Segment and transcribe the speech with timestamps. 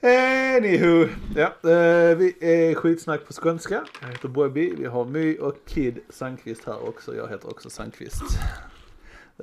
[0.00, 3.84] Anywho, ja, eh, vi är skitsnack på skånska.
[4.02, 7.16] Jag heter Bobby, vi har My och Kid Sandqvist här också.
[7.16, 8.22] Jag heter också Sandqvist.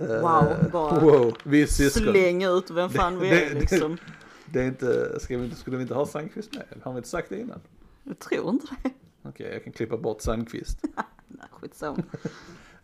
[0.02, 2.04] Eh, Wow, bara wow, vi är syskon.
[2.14, 3.98] Släng ut vem fan vi är det- liksom.
[4.46, 6.66] Det är inte, ska vi skulle vi inte ha Sandqvist med?
[6.84, 7.60] Har vi inte sagt det innan?
[8.04, 8.90] Jag tror inte det.
[9.24, 10.80] Okej, jag kan klippa bort Sandqvist.
[11.28, 12.04] Nej, skitsamma.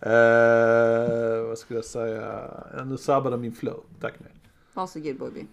[0.03, 2.49] Eh, vad skulle jag säga?
[2.85, 3.83] Nu sabbade min flow.
[3.99, 4.31] Tack mig.
[4.73, 5.45] Varsågod Bobby.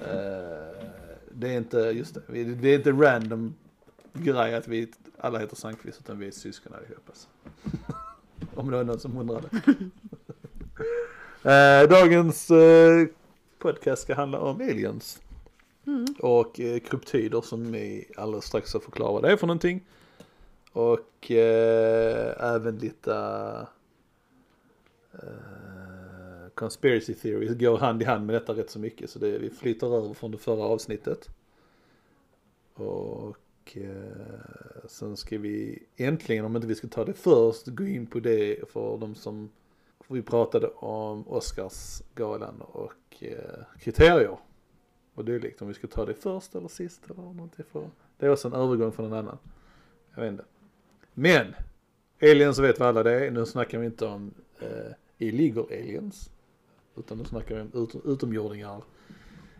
[0.00, 0.84] Eh,
[1.34, 3.54] det är inte, just det, det är inte random
[4.12, 7.12] grej att vi alla heter Sandqvist utan vi är syskon allihopa.
[7.14, 7.28] så.
[8.60, 9.48] Om det var någon som undrade.
[11.46, 13.06] Eh, dagens eh,
[13.58, 15.20] podcast ska handla om aliens.
[15.86, 16.06] Mm.
[16.18, 19.84] Och eh, kryptider som vi alldeles strax ska förklara vad det är för någonting.
[20.72, 23.14] Och eh, även lite
[25.12, 25.83] eh,
[26.54, 29.10] conspiracy theories går hand i hand med detta rätt så mycket.
[29.10, 31.28] Så det, vi flyttar över från det förra avsnittet.
[32.74, 38.06] Och eh, sen ska vi äntligen, om inte vi ska ta det först, gå in
[38.06, 39.50] på det för de som
[40.08, 44.38] vi pratade om Oscarsgalan och eh, kriterier
[45.14, 45.62] och dylikt.
[45.62, 47.56] Om vi ska ta det först eller sist eller något.
[47.72, 47.90] för.
[48.18, 49.38] Det är också en övergång från en annan.
[50.14, 50.44] Jag vet inte.
[51.14, 51.54] Men,
[52.22, 53.30] aliens vet vad alla det är.
[53.30, 56.30] Nu snackar vi inte om eh, illegal aliens.
[56.96, 58.82] Utan nu snackar vi om ut, utomjordingar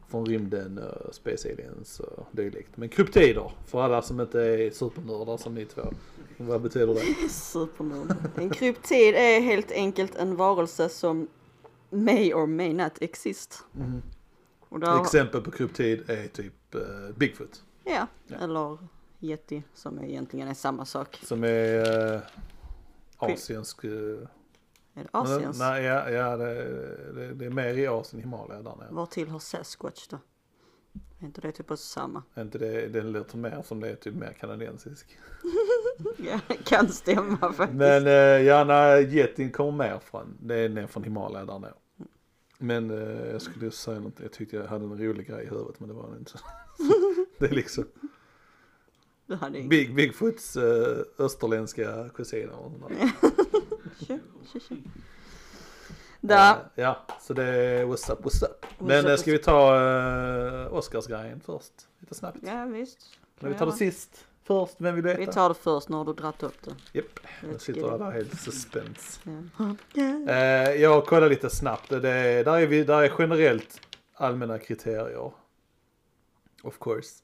[0.09, 2.77] från rymden, uh, space aliens och dylikt.
[2.77, 5.83] Men kryptider, för alla som inte är supernördar som ni två.
[6.37, 7.29] Vad betyder det?
[7.29, 8.15] Supernörd.
[8.37, 11.29] En kryptid är helt enkelt en varelse som
[11.91, 13.65] may or may not exist.
[14.69, 16.81] Och där, Exempel på kryptid är typ eh,
[17.17, 17.63] Bigfoot.
[17.85, 18.37] ja, Ja.
[18.37, 18.79] eller
[19.21, 21.19] yeti som egentligen är samma sak.
[21.23, 22.21] Som är eh,
[23.17, 23.85] asiensk.
[23.85, 23.91] eh,
[24.95, 25.59] Är det Asiens?
[25.59, 26.55] Nej, ja, ja det,
[27.15, 28.89] det, det är mer i Asien, Himalaya där nere.
[28.91, 30.19] Var tillhör Sasquatch då?
[31.21, 32.23] Är inte det typ också samma?
[32.35, 35.19] Är Inte det, det låter mer som det är typ mer kanadensisk.
[36.19, 37.73] Ja, kan stämma faktiskt.
[37.79, 38.13] Men eh,
[38.47, 41.75] ja, nej, getin kommer mer från, det är ner från Himalaya där nere.
[42.59, 45.81] Men eh, jag skulle säga något, jag tyckte jag hade en rolig grej i huvudet
[45.81, 46.39] men det var det inte.
[47.39, 47.85] det är liksom.
[49.69, 52.93] Big, Bigfoots eh, österländska kusiner och sånt
[56.57, 58.67] Eh, ja, så det är what's up, what's up.
[58.79, 61.73] Men up, eh, ska vi ta uh, Oscarsgrejen först?
[61.99, 62.39] Lite snabbt.
[62.43, 62.99] ja visst.
[63.41, 65.33] Men vi tar det sist först, vem vill du Vi veta?
[65.33, 66.75] tar det först, nu har du dratt upp det.
[66.93, 69.21] Japp, nu Let's sitter alla helt suspense.
[69.95, 70.03] Ja.
[70.33, 71.89] Eh, jag kollar lite snabbt.
[71.91, 73.81] Det är, där, är vi, där är generellt
[74.15, 75.33] allmänna kriterier.
[76.63, 77.21] Of course.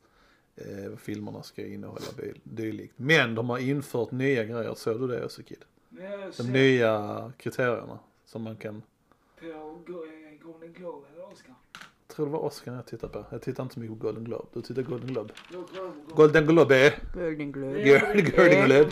[0.91, 2.95] Vad filmerna ska innehålla dy- dylikt.
[2.97, 4.75] Men de har infört nya grejer.
[4.75, 5.31] Såg du det jag
[6.37, 7.99] De nya kriterierna.
[8.25, 8.83] Som man kan.
[9.41, 9.53] på eh,
[10.43, 11.55] Golden Globe eller Oscar.
[12.09, 13.25] Jag tror det var Oscar jag tittade på.
[13.31, 14.45] Jag tittar inte så mycket på Golden Globe.
[14.53, 15.35] Du tittar Golden Globe.
[15.53, 16.93] Jag kollar på Golden Golden Globe.
[17.15, 17.81] Golden Globe.
[17.81, 18.25] Gör- Golden
[18.67, 18.91] Globe.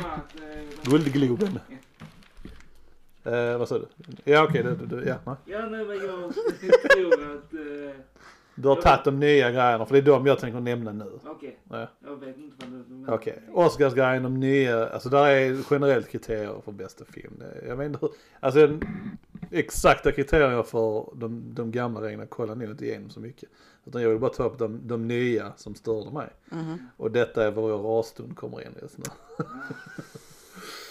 [0.83, 1.11] Globe.
[1.11, 1.59] Guldgloben.
[3.25, 3.87] Eh, vad sa du?
[4.25, 5.17] Ja okej, det, det, det, ja.
[5.27, 5.35] nej.
[5.45, 6.35] Ja, nej men jag
[6.93, 7.55] tror att...
[7.55, 8.01] eh,
[8.63, 11.19] Du har tagit de nya grejerna för det är de jag tänker nämna nu.
[11.25, 11.89] Okej, Ja.
[12.05, 13.15] jag vet inte vad du menar.
[13.15, 17.43] Okej, Oscarsgrejen, de nya, alltså där är generellt kriterier för bästa film.
[17.67, 18.11] Jag vet inte hur,
[18.41, 18.79] alltså
[19.51, 23.49] exakta kriterier för de, de gamla reglerna kollar nog inte igenom så mycket.
[23.85, 26.29] Utan jag vill bara ta upp de, de nya som störde mig.
[26.51, 26.79] Mhm.
[26.97, 29.05] Och detta är var jag rasstund kommer in just nu.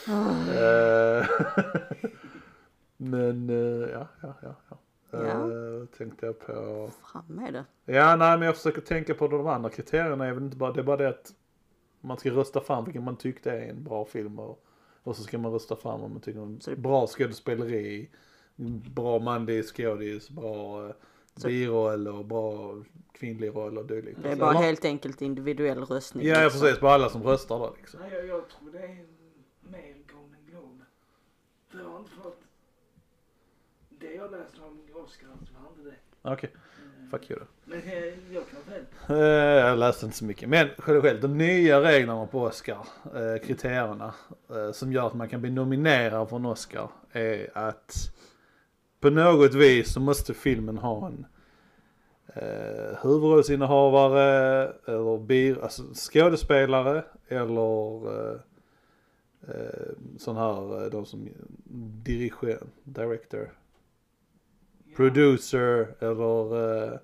[0.09, 1.25] Eh,
[2.97, 4.56] Men eh, ja, ja, ja.
[4.69, 4.77] ja.
[5.12, 5.19] Ja.
[5.22, 6.90] Eh, tänkte jag på.
[7.12, 7.66] Fram med det.
[7.94, 10.25] Ja, nej men jag försöker tänka på de andra kriterierna.
[10.25, 11.34] är väl inte bara, det är bara det att
[12.01, 14.63] man ska rösta fram vilken man tyckte är en bra film och,
[15.03, 18.09] och så ska man rösta fram om man tycker om det- bra skådespeleri,
[18.95, 20.94] bra manlig skådis, bra eh,
[21.35, 22.75] Så- biroll och bra
[23.12, 24.19] kvinnlig roll och dylikt.
[24.22, 26.28] Det är Alltså, bara eller- helt enkelt individuell röstning.
[26.28, 26.62] Ja, ja liksom.
[26.62, 28.00] precis, på alla som röstar då liksom.
[28.00, 29.06] Nej, jag, jag tror det är
[29.62, 30.84] mer Golden Globe.
[31.74, 32.41] Jag har inte fått...
[33.99, 36.31] Det jag läste om Oscar så var inte det.
[36.33, 37.45] Okej, Eh, fuck you då.
[37.65, 38.85] Men eh, jag kan väl.
[39.21, 40.49] Eh, Jag läste inte så mycket.
[40.49, 42.77] Men generellt, de nya reglerna på Oscar,
[43.44, 44.13] kriterierna
[44.73, 47.94] som gör att man kan bli nominerad för en Oscar är att
[48.99, 51.25] på något vis så måste filmen ha en
[52.35, 58.39] eh, huvudrollsinnehavare eller bi, alltså skådespelare eller eh,
[59.47, 61.29] eh, sån här, de som
[62.03, 63.51] dirigerar, director.
[64.97, 66.99] Producer eller eh,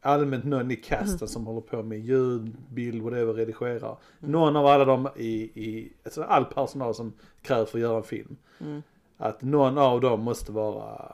[0.00, 3.96] allmänt någon i casten som håller på med ljud, bild, whatever, redigerar.
[4.18, 8.02] Någon av alla dem i, i alltså all personal som krävs för att göra en
[8.02, 8.36] film.
[8.60, 8.82] Mm.
[9.16, 11.12] Att någon av dem måste vara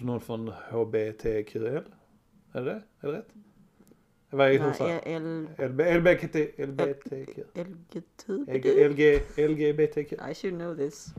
[0.00, 1.66] någon från HBTQL.
[2.52, 2.82] Är det?
[3.00, 3.28] Är det rätt?
[4.30, 4.58] Vad är det
[6.66, 7.38] LBTQ.
[7.54, 8.52] LGTB.
[8.88, 10.12] LG, LGBTQ.
[10.30, 11.14] I should know this.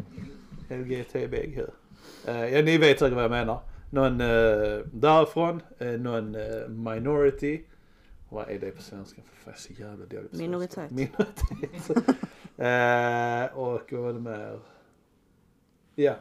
[0.70, 1.58] LGTBQ.
[2.28, 3.73] Uh, ja, ni vet säkert vad jag menar.
[3.94, 7.62] Någon uh, därifrån, uh, någon uh, minority.
[8.30, 9.22] Vad är det på svenska?
[9.34, 10.44] För jag är så jävla dålig på svenska.
[10.44, 10.92] Minoritet.
[10.92, 11.90] Minoritet.
[12.60, 14.60] uh, och vad var det mer?
[15.96, 16.16] Ja.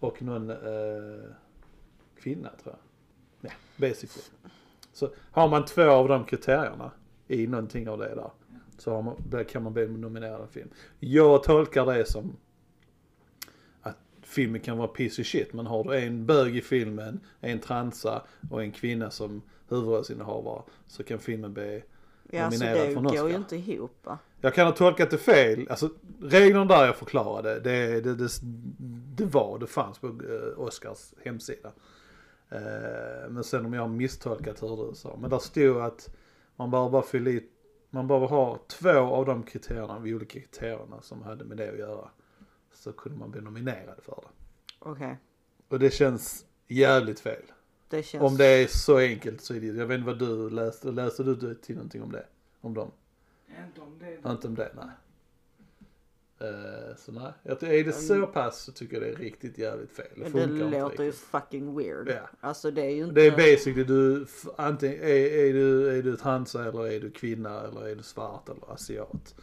[0.00, 1.30] Och någon uh,
[2.20, 3.50] kvinna tror jag.
[3.50, 4.26] Ja, basically.
[4.92, 6.90] Så har man två av de kriterierna
[7.28, 8.30] i någonting av det där.
[8.78, 10.68] Så man, kan man bli nominerad av film.
[10.98, 12.36] Jag tolkar det som
[14.30, 15.52] filmen kan vara piece of shit.
[15.52, 21.02] Men har du en bög i filmen, en transa och en kvinna som huvudrollsinnehavare så
[21.02, 21.82] kan filmen bli
[22.32, 23.28] Ja, Nominerad det för en går Oscar.
[23.28, 24.18] ju inte ihop va?
[24.40, 25.66] jag kan ha tolkat det fel.
[25.70, 25.90] Alltså
[26.22, 28.28] reglerna där jag förklarade, det, det, det,
[29.16, 31.72] det var, det fanns på eh, Oscars hemsida.
[32.48, 35.16] Eh, men sen om jag har misstolkat hur du sa.
[35.20, 36.16] Men där stod att
[36.56, 37.44] man bara bara fylla i,
[37.90, 41.78] man bara ha två av de kriterierna, de olika kriterierna som hade med det att
[41.78, 42.08] göra.
[42.80, 44.28] Så kunde man bli nominerad för det.
[44.78, 45.18] Okej.
[45.68, 47.42] Och det känns jävligt fel.
[47.88, 48.24] Det känns...
[48.24, 51.22] Om det är så enkelt så är det, jag vet inte vad du läste, läste
[51.22, 52.26] du till någonting om det?
[52.60, 52.90] Om dem?
[53.66, 54.30] Inte om det.
[54.30, 54.90] Inte om det, nej.
[56.48, 59.92] Eh, så nej, jag, är det så pass så tycker jag det är riktigt jävligt
[59.92, 60.06] fel.
[60.16, 62.08] Det Det inte låter ju fucking weird.
[62.08, 62.28] Ja.
[62.40, 63.14] Alltså det är ju inte...
[63.14, 67.60] Det är basically du, antingen är, är du, är du transa eller är du kvinna
[67.60, 69.34] eller är du svart eller asiat.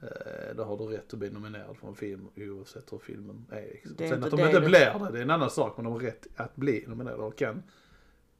[0.00, 3.60] Eh, då har du rätt att bli nominerad för en film oavsett hur filmen är.
[3.72, 3.94] Liksom.
[3.96, 5.76] Det är Sen att de inte blir det, det är en annan sak.
[5.76, 7.62] Men de har rätt att bli nominerade och kan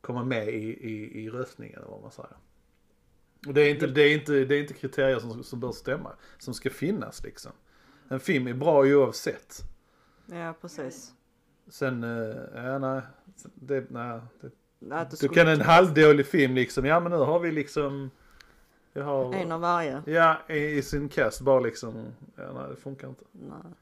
[0.00, 2.36] komma med i, i, i röstningen eller vad man säger.
[3.46, 6.12] Och det är inte, det är inte, det är inte kriterier som, som bör stämma,
[6.38, 7.52] som ska finnas liksom.
[8.08, 9.62] En film är bra oavsett.
[10.26, 11.12] Ja, precis.
[11.68, 13.02] Sen, eh, ja nej,
[13.54, 14.20] det, nej,
[14.80, 18.10] det, du kan en halvdålig film liksom, ja men nu har vi liksom,
[18.92, 20.02] vi har, En av varje.
[20.06, 22.06] ja i, i sin cast bara liksom,
[22.36, 23.24] ja nej det funkar inte.
[23.32, 23.72] Nej.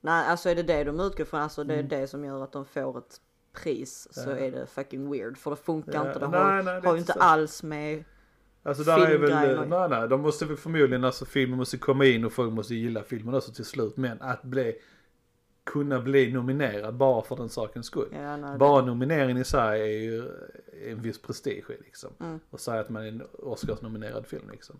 [0.00, 1.88] Nej, alltså är det det de utgår från, alltså det är Mm.
[1.88, 3.20] det som gör att de får ett
[3.62, 4.36] pris så Ja.
[4.36, 5.38] är det fucking weird.
[5.38, 7.18] För det funkar Ja, inte, det nej, har, nej, det har ju inte så.
[7.20, 8.04] alls med...
[8.62, 12.24] Alltså där är väl, nej nej, de måste väl förmodligen, alltså filmen måste komma in
[12.24, 13.96] och folk måste gilla filmen också till slut.
[13.96, 14.74] Men att bli,
[15.72, 18.08] kunna bli nominerad bara för den sakens skull.
[18.12, 20.28] Ja, nej, Bara nomineringen i sig är ju
[20.86, 22.10] en viss prestige liksom.
[22.20, 22.40] Mm.
[22.50, 24.76] Och säga att man är en Oscars-nominerad film liksom.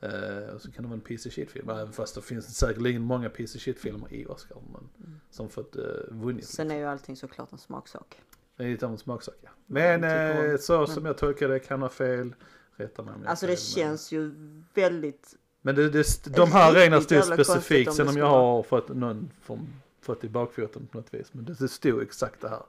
[0.00, 1.70] Eh, och så kan det vara en piece of shit-film.
[1.70, 4.58] Även fast det finns säkerligen många piece of shit-filmer i Oscar.
[4.72, 6.24] Men, Som fått uh, vunnit.
[6.24, 6.42] Mm.
[6.42, 8.20] Sen är ju allting såklart en smaksak.
[8.56, 9.50] Det är lite av en smaksak ja.
[9.66, 12.34] Men eh, så Men- som jag tolkar det kan ha fel.
[12.76, 14.32] Rätta mig om jag Alltså det fel, men- känns ju
[14.74, 15.36] väldigt...
[15.62, 17.94] Men det, det, de här reglerna stod specifikt.
[17.94, 19.68] Sen det om jag har fått någon form,
[20.00, 21.28] fått i bakfoten på något vis.
[21.32, 22.62] Men det, det stod exakt det här.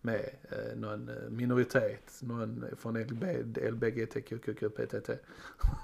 [0.00, 2.20] Med eh, någon eh, minoritet.
[2.20, 3.24] Någon från LB,
[3.56, 5.10] LBGTQQQPTT.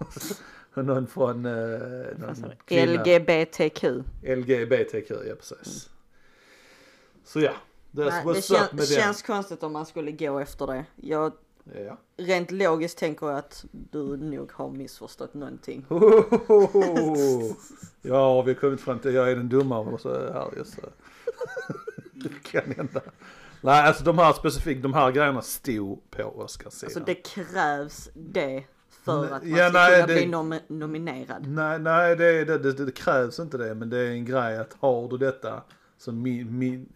[0.75, 2.53] och någon från eh, någon.
[2.69, 3.85] LGBTQ.
[4.23, 5.91] LGBTQ, ja precis.
[7.25, 7.53] Så ja.
[7.91, 10.85] Nej, det kän, med känns konstigt om man skulle gå efter det.
[10.97, 11.33] Jag.
[11.87, 11.97] Ja.
[12.17, 15.87] rent logiskt tänker jag att du nog har missförstått någonting.
[18.03, 20.81] Ja, vi har kommit fram till jag är den dumma och så här just så.
[22.13, 23.01] Det kan hända.
[23.61, 26.87] Nej, alltså de här specifikt, de här grejerna stod på Oscarssidan.
[26.89, 28.65] Alltså det krävs det
[29.05, 31.47] för att man ja, ska nej, kunna det- bli nom nominerad.
[31.47, 34.77] Nej, nej det, det, det, det krävs inte det, men det är en grej att
[34.81, 35.63] har du detta
[35.99, 36.93] så min, min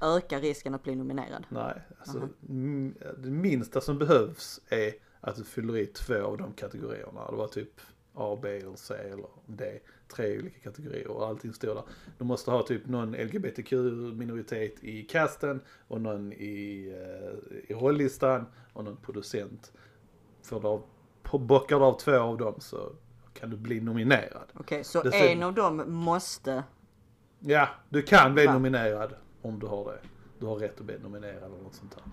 [0.00, 1.46] Öka risken att bli nominerad.
[1.48, 2.28] nej, alltså Aha.
[2.48, 7.30] m- det minsta som behövs är att du fyller i två av de kategorierna.
[7.30, 7.80] Det var typ
[8.14, 9.78] A, B eller C eller D.
[10.14, 11.84] Tre olika kategorier och allting står där.
[12.18, 18.84] Du måste ha typ någon LGBTQ-minoritet i casten och någon i, eh, i rollistan och
[18.84, 19.72] någon producent.
[20.42, 20.82] För då
[21.38, 22.92] bockar du av två av dem så
[23.34, 24.52] kan du bli nominerad.
[24.54, 26.64] Okej, så Det ser- en av dem måste...
[27.40, 28.52] Ja, du kan bli Va?
[28.52, 29.98] nominerad om du har det.
[30.38, 32.04] Du har rätt att bli nominerad eller något sånt där.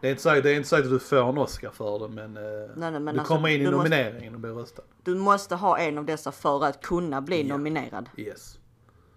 [0.00, 2.08] Det är inte säkert, det är inte säkert att du får en Oscar för det
[2.08, 4.50] men, eh, Nej, nej, men du alltså, kommer in i du måste- nomineringen och blir
[4.52, 4.82] röstad.
[5.02, 7.56] Du måste ha en av dessa för att kunna bli Ja.
[7.56, 8.08] nominerad.
[8.16, 8.58] Yes.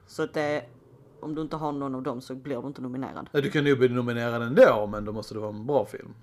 [0.07, 0.65] Så att det...
[1.19, 3.29] Om du inte har någon av dem så blir du inte nominerad.
[3.31, 6.13] Du kan nog bli nominerad ändå men då måste det vara en bra film.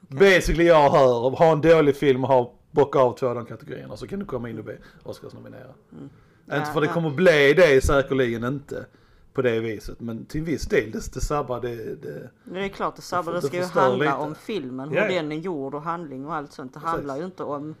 [0.00, 3.96] Basically jag hör, ha en dålig film och ha bocka av två av de kategorierna
[3.96, 5.72] så kan du komma in och bli Oscarsnominerad.
[5.92, 6.04] Mm.
[6.04, 6.92] Inte Ja, för det ja.
[6.92, 8.86] kommer bli det säkerligen inte
[9.32, 12.96] på det viset men till viss del det, det sabbar det, det Det är klart,
[12.96, 14.14] det, sabbar, Det det ska ju handla lite.
[14.16, 15.22] om filmen, hur Ja, ja.
[15.22, 16.74] den är gjord och handling och allt sånt.
[16.74, 16.90] Det Precis.
[16.96, 17.74] handlar ju inte om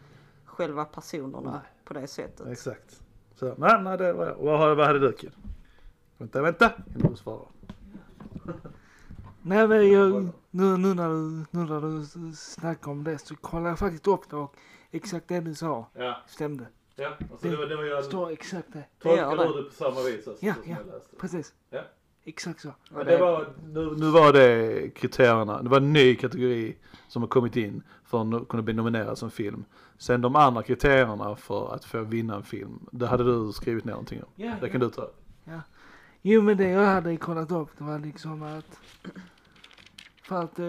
[0.44, 1.60] själva personerna Nej.
[1.84, 2.46] på det sättet.
[2.46, 3.00] Exakt.
[3.34, 5.32] Så, nej, nej, det var Vad, hade- vad hade du Kid?
[6.18, 7.46] Vänta, vänta innan du svarar.
[9.42, 12.06] Nej men jag, nu, nu, när du, nu när du
[12.36, 14.54] snackar om det så kollar jag faktiskt upp det och
[14.90, 16.66] exakt det du sa Ja, stämde.
[17.02, 17.26] Ja.
[17.32, 18.84] Alltså, det, var, det var ju, Står exakt det.
[19.02, 20.76] tolkar Det gör du det på samma vis alltså, Ja, ja.
[20.78, 21.16] jag läste?
[21.16, 21.54] Precis.
[21.70, 21.80] Ja.
[22.24, 22.74] Exakt så.
[22.90, 26.76] Men det var, nu, nu var det kriterierna, det var en ny kategori
[27.08, 29.64] som har kommit in för att kunna bli nominerad som film.
[29.98, 33.92] Sen de andra kriterierna för att få vinna en film, det hade du skrivit ner
[33.92, 34.28] någonting om.
[34.36, 35.10] Ja, Det kan du ta.
[36.24, 38.78] Jo men det jag hade kollat upp det var liksom att
[40.22, 40.66] för att eh,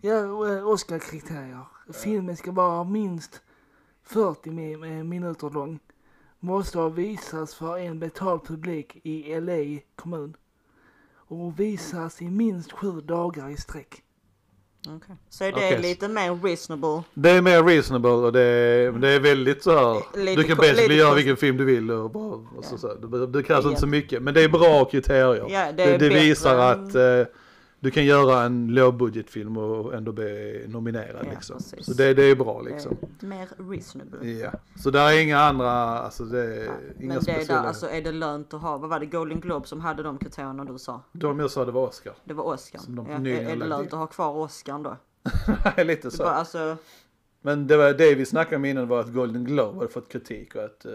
[0.00, 0.16] ja,
[0.48, 1.66] eh, Oscar-kriterier.
[2.04, 3.42] Filmen ska vara minst
[4.04, 5.78] 40 mi- eh, minuter lång.
[6.40, 10.36] Måste ha visats för en betald publik i LA kommun.
[11.28, 14.02] Och visas i minst sju dagar i sträck.
[14.88, 15.16] Okej.
[15.28, 15.82] Så är det Okej.
[15.82, 17.02] lite mer reasonable.
[17.14, 20.18] Det är mer reasonable och det är, det är väldigt så här.
[20.24, 22.24] Lite du kan basically göra vilken film du vill och bara,
[22.56, 22.78] och så, Ja.
[22.78, 23.18] så, här.
[23.18, 24.22] det, det krävs inte så mycket.
[24.22, 25.46] Men det är bra kriterier.
[25.50, 27.34] Ja, det det, är det visar att eh,
[27.84, 31.60] du kan göra en lågbudgetfilm och ändå bli nominerad Ja, liksom.
[31.60, 32.96] Så det, det är bra liksom.
[33.02, 34.30] Eh, Mer reasonable.
[34.30, 34.50] Ja,
[34.82, 36.64] så där är inga andra, alltså det är
[37.00, 39.40] inga Men det är, där, alltså, är det lönt att ha, vad var det, Golden
[39.40, 41.00] Globe som hade de kriterierna du sa?
[41.12, 42.12] De jag sa det var Oscar.
[42.24, 42.78] Det var Oscar.
[42.78, 44.96] Som de Ja, är, är det lönt att ha kvar Oscar då?
[45.84, 46.22] Lite Det så.
[46.22, 46.76] bara, alltså,
[47.42, 50.54] Men det, var, det vi snackade om innan var att Golden Globe hade fått kritik
[50.56, 50.92] och att eh,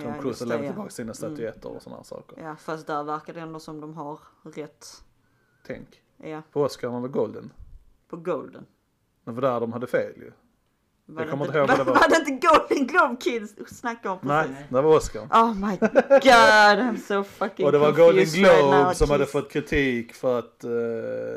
[0.16, 0.72] Ja, Cruise har det, lämnat ja.
[0.72, 1.14] tillbaka sina Mm.
[1.14, 2.42] statyetter och sådana saker.
[2.42, 4.86] ja fast där verkar det ändå som de har rätt.
[5.66, 5.88] Tänk.
[6.22, 7.52] Ja, På Oscar var Golden.
[8.08, 8.66] på Golden.
[9.24, 10.32] Men för där de hade fel ju.
[11.06, 11.94] Var kommer inte, ihåg vad det var.
[12.00, 14.50] Var det inte Golden Globe Kids snackade om precis?
[14.54, 15.20] Nej, det var Oscar.
[15.20, 20.14] Oh my god, I'm so fucking Och det var Golden Globe som hade fått kritik
[20.14, 20.70] för att eh,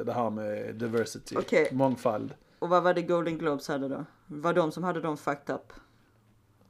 [0.05, 1.69] det här med diversity, Okej.
[1.71, 4.05] mångfald, Och vad var det Golden Globes hade då?
[4.27, 5.73] Var de som hade de fucked up?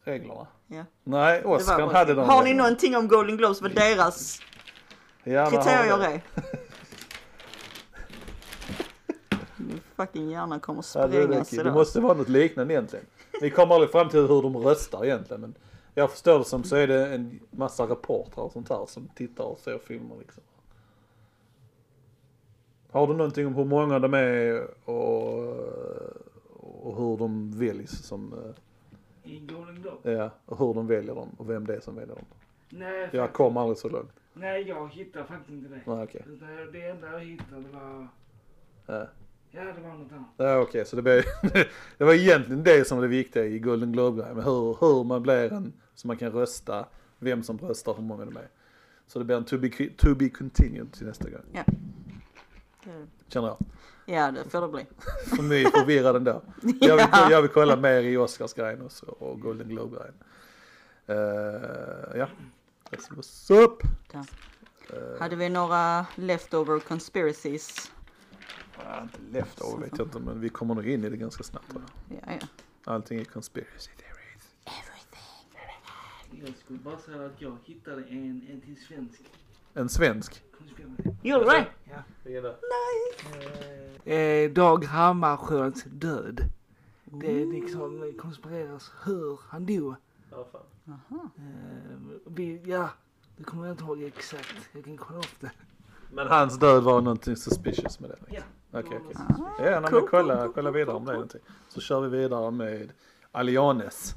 [0.03, 0.47] reglerna.
[0.67, 0.83] Ja.
[1.03, 2.29] Nej, var Oscar hade de.
[2.29, 4.39] Har ni någonting om Golden Globes vad deras
[5.23, 6.21] Ja, kriterier är?
[9.73, 11.73] Min fucking hjärna kommer Ja, det, sprängas det, det idag.
[11.73, 13.05] måste vara något liknande egentligen.
[13.41, 15.41] Vi kommer aldrig fram till hur de röstar egentligen.
[15.41, 15.53] Men
[15.93, 19.43] jag förstår det som så är det en massa reportrar och sånt här som tittar
[19.43, 20.43] och ser filmer liksom.
[22.91, 25.39] Har du någonting om hur många de är och,
[26.83, 30.11] och hur de väljs som, eh, I Golden Globe?
[30.11, 32.25] ja, och hur de väljer dem och vem det är som väljer dem.
[32.69, 34.11] Nej, Jag faktiskt- kom aldrig så långt.
[34.33, 35.81] nej jag hittar faktiskt inte det.
[35.85, 36.23] Nej.
[36.27, 38.07] Utan det enda jag hittade var,
[38.85, 39.07] Ja.
[39.55, 40.27] Ja det var något annat.
[40.37, 41.23] Ja okej, så det, blev,
[41.97, 44.35] det var egentligen det som var det viktiga i Golden Globe-grejen.
[44.35, 46.85] Men hur, hur man blir en, så man kan rösta,
[47.19, 48.47] vem som röstar, hur många de är.
[49.07, 51.65] Så det blir en to be, to be continued till nästa gång, Det-
[53.27, 53.57] känner jag.
[54.05, 54.85] Ja det får det bli.
[55.35, 56.41] För mig förvirrad ändå.
[56.81, 60.13] Jag vill, jag vill kolla mer i Oscarsgrejen och, så, och Golden Globe-grejen.
[61.09, 62.27] Uh, ja,
[62.91, 63.77] that's what's up.
[64.13, 64.25] Ja.
[64.89, 67.91] Eh, Hade vi några leftover conspiracies?
[68.77, 71.71] Ja, inte leftover vet jag inte, men vi kommer nog in i det ganska snabbt
[71.71, 72.19] tror jag.
[72.27, 72.47] Ja, ja.
[72.93, 74.55] Allting är conspiracy theories.
[76.45, 79.21] Jag skulle bara säga att jag hittade en, en till svensk
[79.73, 80.43] En svensk.
[81.21, 81.65] Gjorde du
[84.05, 84.15] det?
[84.15, 86.49] Eh, Dag Hammarskjölds död.
[87.05, 89.95] Det är liksom konspireras hur han dog.
[90.31, 90.61] Ja, fan.
[90.87, 91.29] Aha.
[91.37, 92.89] Eh, vi, ja,
[93.37, 94.69] det kommer jag inte ihåg exakt.
[94.71, 95.51] Jag kan kolla upp det.
[96.13, 98.15] Men hans död var någonting suspicious med det?
[98.19, 98.47] liksom.
[98.71, 98.79] Ja.
[98.79, 99.71] Okej, okej.
[99.71, 101.41] Ja, men cool, kolla, cool, kolla vidare cool, om det är någonting.
[101.69, 102.91] Så kör vi vidare med
[103.31, 104.15] Alianes,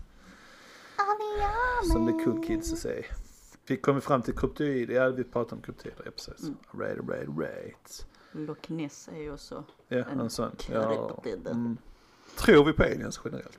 [1.92, 3.06] som the cool kids säger.
[3.66, 6.42] Vi kom fram till kryptoid, ja vi pratade om kryptoider, ja precis.
[6.42, 6.56] Mm.
[6.72, 8.06] Right, right, right.
[8.32, 10.50] Loch Ness är ju också Ja, En en sån.
[10.72, 11.22] Ja.
[11.46, 11.76] Mm.
[12.36, 13.58] Tror vi på aliens generellt?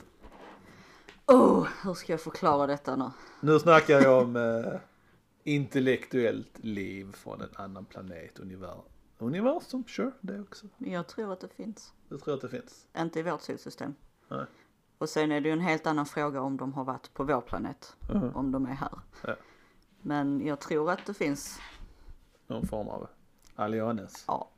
[1.25, 3.11] Oh, hur ska jag förklara detta nu?
[3.39, 4.79] Nu snackar jag om eh,
[5.47, 8.81] intellektuellt liv från en annan planet, universum.
[9.17, 10.67] Universum, sure, det också.
[10.77, 11.93] Jag tror att det finns.
[12.09, 12.87] Du tror att det finns?
[12.97, 13.95] Inte i vårt solsystem.
[14.27, 14.45] Nej.
[14.97, 17.41] Och sen är det ju en helt annan fråga om de har varit på vår
[17.41, 17.95] planet.
[18.13, 18.35] Mhm.
[18.35, 18.99] Om de är här.
[19.23, 19.35] Ja.
[20.01, 21.59] Men jag tror att det finns.
[22.47, 23.07] Någon form av
[23.55, 24.23] alianes.
[24.27, 24.49] Ja,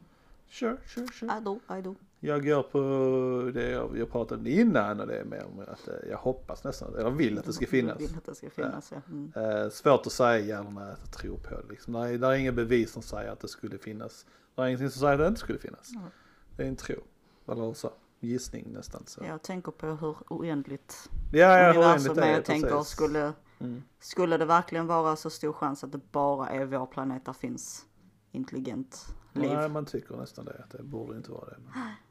[0.50, 1.38] Sure, sure, sure.
[1.38, 1.96] I do, I do.
[2.20, 5.94] Jag går på det jag, jag pratade innan och det är mer om att eh,
[6.10, 7.96] jag hoppas nästan, eller vill att det ska finnas.
[8.00, 9.02] Jag vill att det ska finnas, ja.
[9.08, 9.32] Mm.
[9.36, 11.94] Eh, svårt att säga när jag tror på det liksom.
[11.94, 14.26] Det är, där är inga bevis som säger att det skulle finnas.
[14.56, 15.92] Det är ingenting som säger att det inte skulle finnas.
[15.94, 16.04] Nej.
[16.58, 16.96] Det är en tro.
[17.48, 19.24] Eller så, gissning nästan så.
[19.28, 22.32] Jag tänker på hur oändligt ja, ja, universum oändligt är.
[22.34, 22.92] Jag tänker, precis.
[22.92, 23.84] skulle, Mm.
[24.00, 27.86] skulle det verkligen vara så stor chans att det bara är vår planet där finns
[28.32, 29.52] intelligent liv?
[29.54, 30.62] Nej, man tycker nästan det.
[30.64, 31.58] Att det borde inte vara det.
[31.66, 31.74] Men...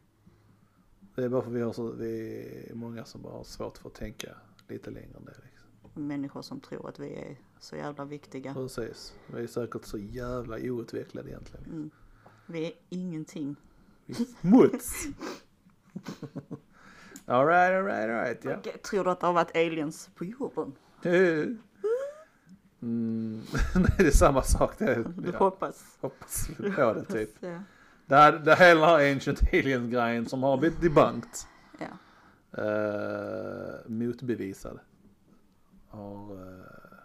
[1.19, 3.89] Det är bara för vi har så, vi är många som bara har svårt för
[3.89, 4.29] att tänka
[4.69, 5.35] lite längre än det.
[5.45, 6.07] Liksom.
[6.07, 8.55] Människor som tror att vi är så jävla viktiga.
[8.55, 9.15] Precis.
[9.27, 11.65] Vi är säkert så jävla outvecklade egentligen.
[11.67, 11.91] Mm.
[12.47, 13.57] Vi är ingenting.
[14.41, 15.05] Smuts.
[17.25, 18.45] alright, alright, alright.
[18.45, 18.57] Ja.
[18.59, 20.73] Okej, Tror du att det har varit aliens på jorden?
[22.83, 23.43] Mm,
[23.75, 24.79] nej, det är samma sak.
[24.79, 25.99] Det, Du ja, hoppas.
[26.01, 26.63] hoppas på
[26.95, 27.31] det typ.
[27.41, 27.63] Ja.
[28.09, 31.31] Det, här, det hela här Ancient Aliens-grejen som har blivit debunked.
[31.79, 31.87] ja.
[32.59, 34.79] Uh, motbevisad.
[35.89, 36.39] Har, uh,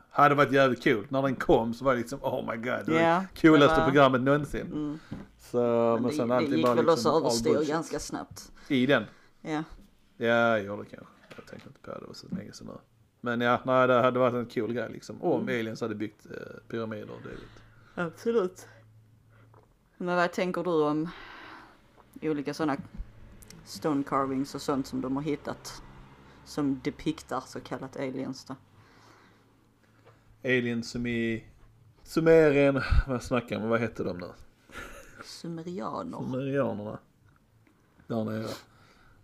[0.09, 1.05] hade varit jävligt kul.
[1.09, 2.65] När den kom så var det liksom oh my god.
[2.65, 4.67] Det det coolaste det var- programmet någonsin.
[4.67, 4.99] Mm.
[5.39, 5.57] Så,
[5.93, 8.51] men, Men sen det, det gick bara väl liksom också överstyr ganska snabbt.
[8.67, 9.03] I den?
[9.41, 9.63] Ja.
[10.17, 11.13] Ja, jag gjorde det kanske.
[11.35, 12.73] Jag tänkte inte på det, det var så länge sedan nu.
[13.21, 15.21] Men ja, nej, det hade varit en cool grej liksom.
[15.23, 15.59] Om Mm.
[15.59, 17.63] aliens hade byggt uh, pyramider och dylikt.
[17.95, 18.67] Absolut.
[19.97, 21.09] Men vad tänker du om
[22.21, 22.77] olika sådana
[23.65, 25.81] stone carvings och sånt som de har hittat?
[26.45, 28.55] Som depiktar så kallat aliens då?
[30.43, 31.45] Aliens som i
[32.03, 34.31] Sumerien, vad snackar man, vad hette de nu?
[35.23, 36.17] Sumerianer.
[36.17, 36.99] Sumerianerna.
[38.07, 38.47] Där nere.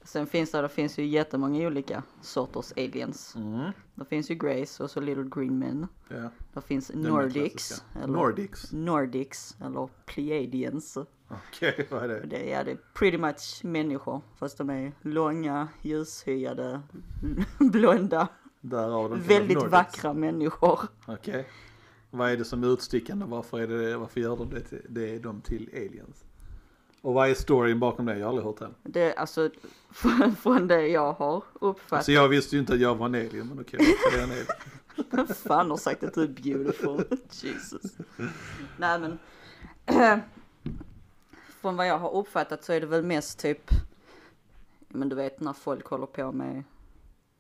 [0.05, 3.37] Sen finns det, det finns ju jättemånga olika sorters aliens.
[3.37, 3.71] Mm.
[3.95, 5.87] Det finns ju Greys och så Little Green Men.
[6.09, 7.85] Ja, Det finns den Nordics.
[7.97, 8.73] Eller Nordics?
[8.73, 10.99] Nordics eller Pleiadians.
[11.29, 12.21] Okej, vad är det?
[12.27, 16.81] Det är, det är pretty much människor fast de är långa, ljushyade,
[17.59, 18.29] blonda,
[18.61, 19.73] väldigt Nordics.
[19.73, 20.81] vackra människor.
[21.07, 21.49] Okej.
[22.11, 23.27] Vad är det som är utstickande?
[23.27, 26.25] Varför, är det, varför gör de det, det är de till aliens?
[27.05, 28.19] Och vad är storyn bakom det?
[28.19, 28.75] Jag har aldrig hört den.
[28.83, 29.51] Det är alltså
[30.39, 31.93] från, det jag har uppfattat.
[31.93, 33.81] Alltså jag visste ju inte att jag var en alien, men okej,
[34.13, 34.47] jag alien?
[35.11, 37.05] Vem fan har sagt att du är beautiful?
[37.31, 37.83] Jesus.
[38.79, 39.19] Nej men.
[41.61, 43.71] från vad jag har uppfattat så är det väl mest typ.
[44.89, 46.65] Men du vet när folk håller på med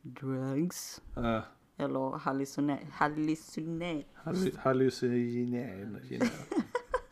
[0.03, 1.03] drugs.
[1.18, 1.40] Uh,
[1.77, 6.31] Eller hallucine, hallucine, hallu- Hallucinogene.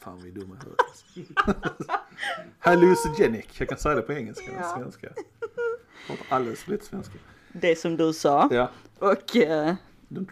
[0.05, 1.59] Fan vi är dumma i huvudet.
[2.59, 3.61] Hallucinogenic.
[3.61, 4.53] Jag kan säga det på engelska.
[4.61, 4.75] Ja.
[4.79, 5.09] Svenska.
[6.07, 7.19] Pratar alldeles för lite svenska.
[7.53, 8.49] det som du sa.
[8.53, 8.71] Ja.
[8.99, 9.75] Och eh,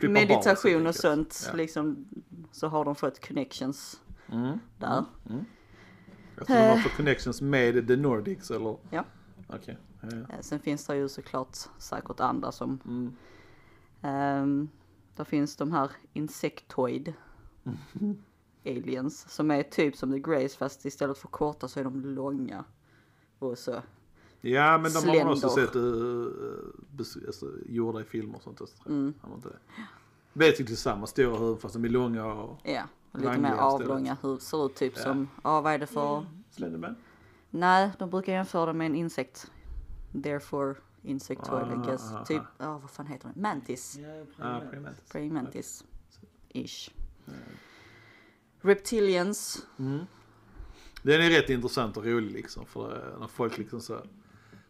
[0.00, 1.56] meditation barn, och sånt Ja.
[1.56, 2.08] liksom.
[2.52, 4.00] Så har de fått connections
[4.32, 4.58] Mm.
[4.78, 5.04] där.
[5.30, 5.44] Mm.
[6.36, 8.76] Jag tror de har fått connections med the Nordics eller?
[8.90, 9.04] Ja.
[9.48, 9.76] Okej.
[10.00, 10.34] Ja, ja.
[10.34, 12.80] Eh, Sen finns det ju såklart säkert andra som.
[12.84, 13.16] Mm.
[14.42, 14.68] Um,
[15.16, 17.12] där finns de här insectoid
[18.64, 22.64] aliens som är typ som the Greys fast istället för korta så är de långa.
[23.38, 23.82] Och så.
[24.40, 26.26] Ja men de har man också sett uh,
[27.26, 28.60] alltså, gjorda i filmer och sånt.
[28.86, 29.14] Mm.
[29.22, 29.48] Man inte?
[30.32, 34.42] Basically samma stora huvuden fast de är långa och Ja, och lite mer avlånga huvud.
[34.42, 35.02] Ser ut typ Ja.
[35.02, 36.26] som, ja vad är det för?
[36.50, 36.96] Slenderman.
[37.50, 39.50] Nej, de brukar jämföra det med en insekt.
[40.22, 42.12] Therefore insectoid I Ah, guess.
[42.12, 42.64] ah, typ, ah.
[42.64, 43.42] ja vad fan heter den?
[43.42, 43.98] Mantis.
[44.38, 45.08] Ah, primates.
[45.12, 45.84] Praying mantis.
[46.48, 46.90] Ish.
[48.60, 49.66] Reptilians.
[49.78, 50.04] Mm.
[51.02, 52.66] Den är rätt intressant och rolig liksom.
[52.66, 54.00] För eh, när folk liksom så.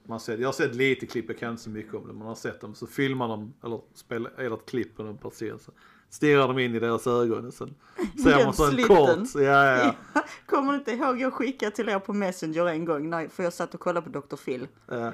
[0.07, 2.13] Man sett, jag har sett lite klipp, jag kan inte så mycket om det.
[2.13, 5.59] Man har sett dem så filmar de, eller spelar, det ett klipp på en person.
[5.59, 5.73] Så
[6.11, 7.75] stirrar de in i deras ögon och sen
[8.23, 9.35] ser man så en kort.
[9.35, 10.25] Ja, ja, ja.
[10.47, 13.53] Kommer du inte ihåg jag skickade till er på Messenger en gång när, för jag
[13.53, 14.37] satt och kollade på Dr.
[14.37, 14.69] Phil.
[14.87, 15.13] ja.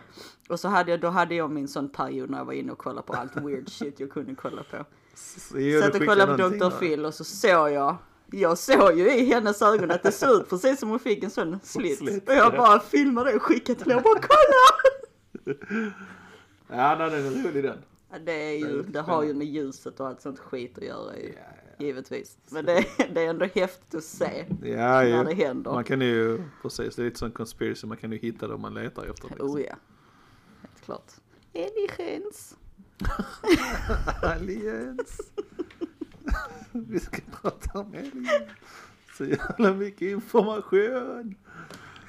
[0.49, 2.79] Och så hade jag, då hade jag min sån period när jag var inne och
[2.79, 4.85] kollade på allt weird shit jag kunde kolla på.
[5.15, 6.59] Så, jo, Satt och kollade på Dr.
[6.59, 6.71] där.
[6.71, 7.97] Phil och så såg jag
[8.31, 11.31] Jag såg ju i hennes ögon att det såg ut precis som hon fick en
[11.31, 11.99] sån slit.
[11.99, 12.59] Slit, Och jag ja.
[12.59, 15.57] bara filmade det och skickade till er och bara kolla!
[16.69, 17.79] Ja, nej, den är rolig den.
[18.11, 21.17] Ja, Det är ju, det har ju med ljuset och allt sånt skit att göra
[21.17, 21.29] ju.
[21.37, 21.41] Ja,
[21.79, 21.85] ja.
[21.85, 22.39] Givetvis.
[22.51, 22.85] Men det,
[23.15, 25.71] det är ändå häftigt att se Ja, när det händer.
[25.73, 28.61] Man kan ju, precis, det är lite som conspiracy, man kan ju hitta det om
[28.61, 29.35] man letar efter det.
[29.35, 29.51] Liksom.
[29.51, 29.75] Oh ja.
[30.62, 31.12] Helt klart.
[31.55, 32.57] Aliens.
[34.23, 35.21] Aliens.
[36.73, 38.51] Vi ska prata om aliens.
[39.17, 41.35] Så jävla mycket information.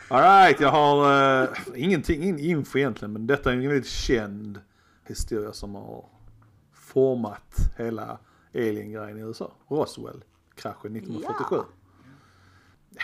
[0.10, 1.12] Alright, jag har
[1.44, 4.62] uh, ingenting, ingen info egentligen, men detta är en väldigt känd
[5.08, 6.06] historia som har
[6.74, 8.18] format hela
[8.56, 9.52] alien-grejen i USA.
[9.68, 10.24] Roswell,
[10.56, 11.56] kraschen 1947.
[11.56, 11.66] Ja.
[12.90, 13.02] Ja.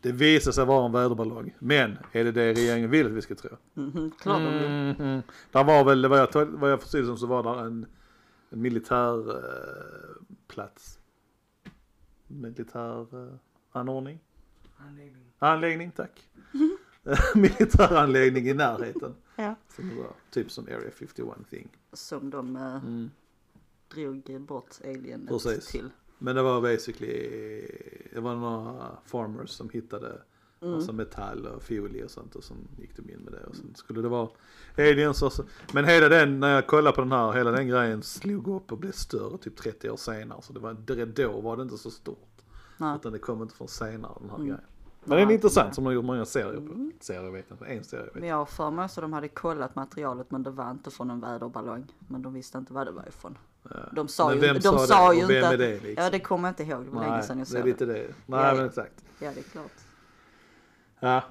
[0.00, 3.34] Det visar sig vara en väderballong, men är det det regeringen vill att vi ska
[3.34, 3.50] tro?
[3.74, 4.70] Mhm, klart de vill.
[4.70, 5.22] Mhm.
[5.52, 7.86] Där var väl, vad jag, vad jag förstod som så var där en,
[8.50, 10.16] en militär eh,
[10.52, 10.98] plats.
[12.26, 13.34] Militär eh,
[13.72, 14.18] anordning.
[14.76, 15.32] Anläggning.
[15.38, 16.28] Anläggning, tack.
[17.34, 19.14] Militäranläggning i närheten.
[19.36, 19.54] Ja.
[19.76, 21.68] Som det var, typ som Area 51 thing.
[21.92, 23.10] Som de eh, Mm.
[23.88, 25.66] drog bort alienet Precis.
[25.66, 25.90] till.
[26.18, 27.18] Men det var basically,
[28.12, 30.22] det var några farmers som hittade
[30.62, 30.74] Mm.
[30.74, 33.74] Alltså metall och folie och sånt och sen gick de in med det och sen
[33.74, 34.28] skulle det vara
[34.78, 35.42] aliens och så.
[35.72, 38.78] Men hela den, när jag kollade på den här, hela den grejen slog upp och
[38.78, 40.42] blev större typ 30 år senare.
[40.42, 42.28] Så det var, det- då var det inte så stort.
[42.76, 42.96] Nej.
[42.96, 44.46] Utan det kom inte från senare den här Mm.
[44.48, 44.64] grejen.
[45.04, 45.34] Men den är Nej.
[45.34, 46.72] intressant som de har gjort många serier på.
[46.72, 46.92] Mm.
[47.00, 48.30] Serier vet jag inte, en serie vet Men jag.
[48.30, 51.20] jag har för mig så de hade kollat materialet men det var inte från en
[51.20, 51.84] väderballong.
[52.08, 53.38] Men de visste inte vad det var ifrån.
[53.70, 53.70] Ja.
[53.92, 55.16] De sa Men ju, vem de sa sa det?
[55.16, 55.48] ju Och vem inte.
[55.48, 56.04] är att- det liksom?
[56.04, 57.62] Ja det kommer jag inte ihåg, det var länge Nej, sedan jag det såg är
[57.64, 57.68] det.
[57.68, 57.92] lite det.
[57.92, 58.54] Nej Ja, ja.
[58.54, 59.04] men exakt.
[59.18, 59.70] Ja det är klart.
[61.02, 61.22] Ja.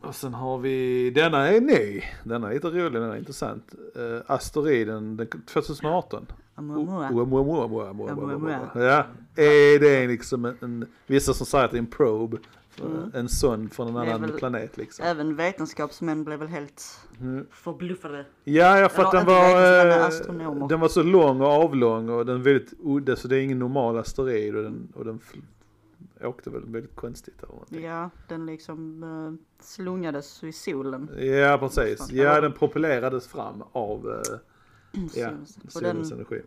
[0.00, 2.02] Och sen har vi, denna är ny.
[2.24, 3.74] Denna är lite rolig, den är intressant.
[3.98, 6.26] Uh, asteroiden den, 2018.
[6.54, 7.10] Amuamua.
[7.10, 8.70] Oumuamua.
[8.74, 9.04] Ja,
[9.42, 12.38] är det liksom en, en, vissa som säger att det är en probe,
[12.82, 13.10] Mm.
[13.14, 15.04] en sond från en annan väl- planet liksom.
[15.06, 16.82] Även vetenskapsmän blev väl helt
[17.20, 17.46] Mm.
[17.50, 18.24] förbluffade.
[18.44, 20.60] Ja, jag för att den var, astronomer.
[20.62, 23.58] eh, den var så lång och avlång och den väldigt udda så det är ingen
[23.58, 25.18] normal asteroid och den, och den
[26.26, 27.82] åkte väl väldigt konstigt eller någonting.
[27.82, 31.10] Ja, den liksom uh, slungades i solen.
[31.18, 32.10] Ja, precis.
[32.10, 34.22] Ja, den propellerades fram av uh,
[35.14, 35.30] ja,
[35.68, 36.42] solens energi.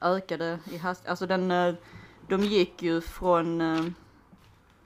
[0.00, 1.10] ökade i hastighet.
[1.10, 1.74] Alltså den, eh,
[2.28, 3.84] de gick ju från, eh,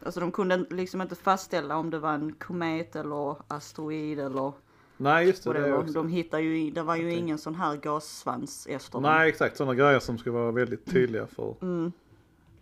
[0.05, 4.53] alltså de kunde liksom inte fastställa om det var en komet eller asteroid eller
[4.97, 5.53] Nej, just det.
[5.53, 5.93] det också.
[5.93, 7.19] De hittade ju, det var ju Okej.
[7.19, 9.03] ingen sån här gassvans efter dem.
[9.03, 9.57] Nej, exakt.
[9.57, 11.93] Sådana grejer som ska vara väldigt tydliga för Mm,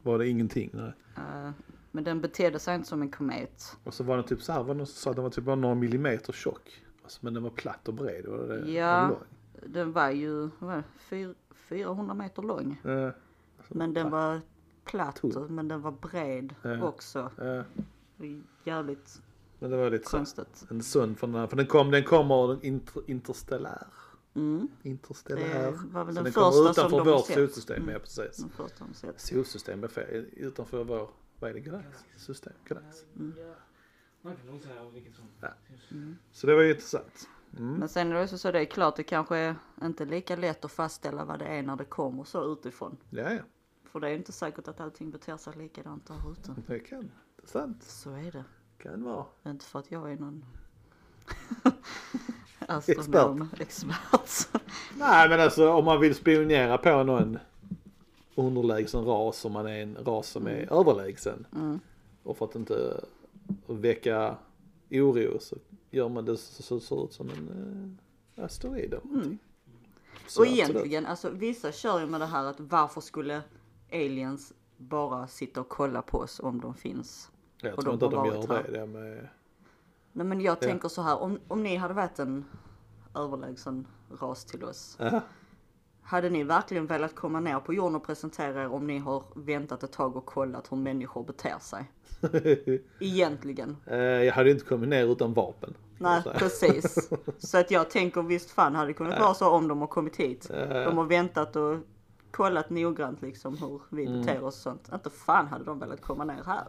[0.03, 0.71] var det ingenting.
[0.73, 0.93] Nej.
[1.17, 1.51] eh,
[1.91, 3.77] men den betedde sig inte som en komet.
[3.85, 5.45] Och så var den typ så här, var någon som sa att den var typ
[5.45, 6.83] bara några millimeter tjock.
[7.03, 8.27] Alltså, men den var platt och bred.
[8.27, 8.71] Var det?
[8.73, 9.09] Ja.
[9.09, 9.19] Lång?
[9.67, 12.81] Den var ju, var det, fyr, 400 meter lång.
[12.85, 13.11] Eh,
[13.69, 14.12] Men den platt.
[14.12, 14.41] var
[14.85, 15.55] platt, Tunn.
[15.55, 16.83] men den var bred Ja.
[16.83, 17.31] också.
[17.43, 17.62] eh,
[18.65, 19.23] Jävligt
[19.59, 20.17] men det var lite så.
[20.17, 20.65] konstigt.
[20.71, 23.87] En sund från den här, för den kom, den kommer inter, interstellär.
[24.35, 24.68] Mm.
[24.83, 25.73] Interstellär.
[25.73, 27.92] Det var väl den den första kommer som utanför de vårt solsystem, Mm.
[27.95, 28.37] ja precis.
[28.37, 29.21] Den första de sett.
[29.21, 31.87] Solsystem är fel, utanför vår, vad är det, galax?
[32.16, 33.05] System, galax.
[34.92, 35.25] Vilket som.
[35.40, 35.49] Ja.
[35.90, 36.16] Mm.
[36.33, 37.29] Så det var ju intressant.
[37.59, 37.75] Mm.
[37.75, 40.64] Men sen är det också så det är klart det kanske är inte lika lätt
[40.64, 42.97] att fastställa vad det är när det kommer så utifrån.
[43.11, 43.40] Ja, ja,
[43.85, 46.55] För det är inte säkert att allting beter sig likadant där ute.
[46.66, 47.83] det kan, det är sant.
[47.83, 48.45] Så är det.
[48.79, 49.27] Kan vara.
[49.47, 50.45] Inte för att jag är någon
[52.68, 54.48] astronom expert.
[54.98, 57.38] Nej men alltså om man vill spionera på någon
[58.35, 61.46] underlägsen ras, om man är en ras som är överlägsen.
[61.57, 61.81] Mm.
[62.22, 63.05] Och för att inte
[63.66, 64.37] väcka
[64.90, 65.57] oro så
[65.90, 67.96] gör man det så ser ut som en
[68.37, 69.38] eh, asteroid eller.
[70.27, 73.42] Så Och egentligen, alltså vissa kör ju med det här att varför skulle
[73.92, 77.31] aliens bara sitta och kolla på oss om de finns?
[77.62, 78.79] Jag och tror de inte att de gör det.
[78.79, 79.29] det med,
[80.12, 80.57] Nej men jag Ja.
[80.68, 82.44] tänker så här, om, om ni hade varit en
[83.14, 83.87] överlägsen
[84.20, 84.96] ras till oss.
[85.01, 85.20] Aha.
[86.05, 89.83] Hade ni verkligen velat komma ner på jorden och presentera er om ni har väntat
[89.83, 91.90] ett tag och kollat hur människor beter sig?
[93.01, 93.77] Egentligen.
[93.87, 95.75] Eh, jag hade inte kommit ner utan vapen.
[95.98, 97.09] Nej, precis.
[97.38, 100.16] Så att jag tänker visst fan hade det kunnat vara så om de har kommit
[100.16, 100.48] hit.
[100.68, 101.77] De har väntat och
[102.31, 104.20] kollat noggrant liksom hur vi Mm.
[104.20, 104.90] beter oss och sånt.
[104.94, 106.64] Inte fan hade de velat komma ner här.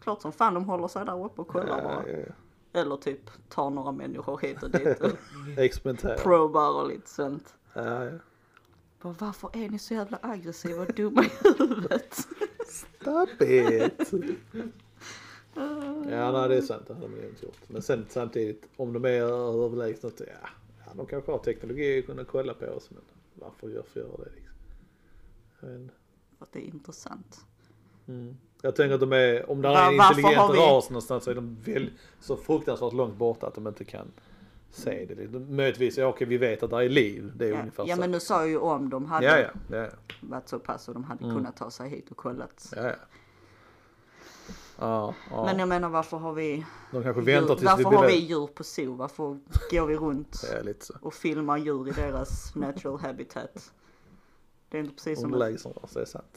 [0.00, 2.08] Klart som fan de håller sig där uppe och kollar ja, bara.
[2.08, 2.32] ja, ja.
[2.72, 5.10] Eller typ tar några människor hit och dit och
[5.58, 6.16] Experimentera.
[6.16, 7.54] probar och lite sånt.
[7.74, 8.10] Ja, ja.
[9.02, 12.14] Bara, varför är ni så jävla aggressiva och dumma i huvudet?
[12.66, 14.12] Stop it!
[16.10, 16.86] ja, nej, det är sant.
[16.86, 17.68] Det hade man ju inte gjort.
[17.68, 19.22] Men sen samtidigt, om de är
[19.64, 20.48] överlägsna, så ja,
[20.86, 22.90] ja, de kanske har teknologi att kunna kolla på oss.
[22.90, 23.00] Men
[23.34, 24.54] varför gör, för göra det liksom?
[26.38, 27.44] För att det är intressant.
[28.08, 28.36] Mm.
[28.62, 31.34] Jag tänker att de är, om det är en intelligent vi- ras någonstans så är
[31.34, 34.06] de väl, så fruktansvärt långt borta att de inte kan
[34.70, 35.26] se det.
[35.26, 37.32] De- Möjligtvis, ja okej vi vet att det är liv.
[37.36, 38.00] Det är Ja, ungefär ja så.
[38.00, 39.86] men nu sa jag ju om de hade ja, ja, ja,
[40.20, 41.36] varit så pass och de hade Mm.
[41.36, 42.72] kunnat ta sig hit och kollat.
[42.76, 42.94] ja, ja.
[44.78, 45.44] Ja, ja.
[45.44, 48.16] Men jag menar varför har vi, de kanske väntar djur, tills varför vi har vi
[48.18, 48.94] djur på zoo?
[48.94, 49.38] Varför
[49.70, 50.42] går vi runt
[51.02, 53.72] och filmar djur i deras natural habitat?
[54.68, 56.36] Det är inte precis som som ras, det är sant.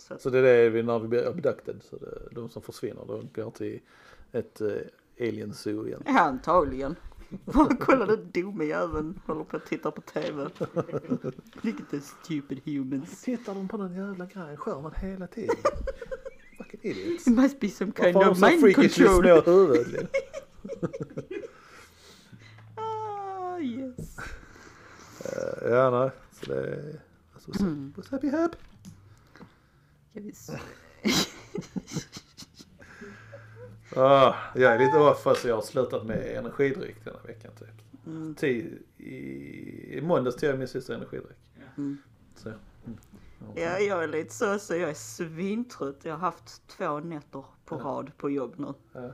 [0.00, 2.62] Så Så det är det vi, när vi blir abducted, så det är de som
[2.62, 3.80] försvinner, de går till
[4.32, 4.72] ett uh,
[5.20, 6.02] alien zoo igen.
[6.06, 6.96] Ja, antagligen.
[7.44, 10.42] Bara kolla den dumme jäveln håller på att titta på TV.
[10.42, 13.22] At the stupid humans.
[13.22, 15.56] Tittar de på den jävla grejen, skärmen hela tiden?
[16.58, 17.26] Fucking idiots.
[17.26, 19.42] It must be some kind Varför har de of så mind control.
[19.42, 20.08] små huvud?
[22.74, 24.18] Ah, yes.
[25.24, 26.10] Eh, ja, nej.
[26.32, 27.00] Så det är...
[27.34, 28.56] Alltså, what's, what's happy hap?
[30.10, 30.58] Ska vi se.
[33.96, 38.06] Ah, jag är lite off alltså jag har slutat med energidryck denna veckan typ.
[38.06, 38.36] Mm.
[38.40, 41.36] I, I måndags tog jag min sista energidryck.
[41.76, 41.98] Mm.
[42.34, 42.98] Så, mm.
[43.54, 46.04] Ja, jag är lite så, så jag är svintrött.
[46.04, 48.74] Jag har haft två nätter på rad på jobb nu.
[48.92, 49.10] Ja.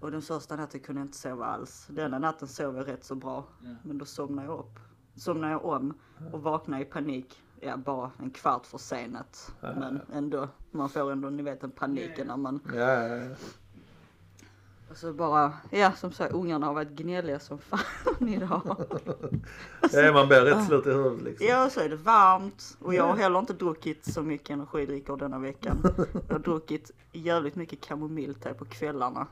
[0.00, 1.86] Och den första natten kunde jag inte sova alls.
[1.90, 3.44] Denna natten sov jag rätt så bra.
[3.82, 4.78] Men då somnade jag upp.
[5.16, 5.94] Somnade jag om
[6.32, 7.42] och vaknade i panik.
[7.60, 9.52] Ja, bara en kvart försenat.
[9.60, 13.34] Men ändå, man får ändå, ni vet den paniken när man Ja, ja, ja.
[14.90, 17.80] Och så bara, ja som sagt ungarna har varit gnälliga som fan
[18.28, 18.76] idag.
[19.92, 21.46] ja, man blir rätt slut i huvudet liksom.
[21.46, 25.38] Ja så är det varmt och jag har heller inte druckit så mycket energidrycker denna
[25.38, 25.76] veckan.
[26.28, 29.26] Jag har druckit jävligt mycket kamomillte på kvällarna.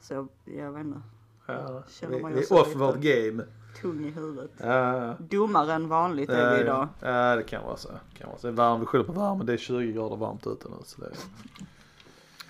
[0.00, 1.00] Så jag, jag vet inte,
[1.46, 3.44] Ja, vi, vi är off vårt game.
[3.80, 4.50] Tung i huvudet.
[4.56, 6.88] Ja, Dummare än vanligt är vi idag.
[7.00, 7.88] ja, det kan vara så.
[8.18, 8.50] Kan vara så.
[8.50, 10.74] Varmt, vi skyller på värmen, det är 20 grader varmt ute nu.
[10.84, 11.12] Så det är...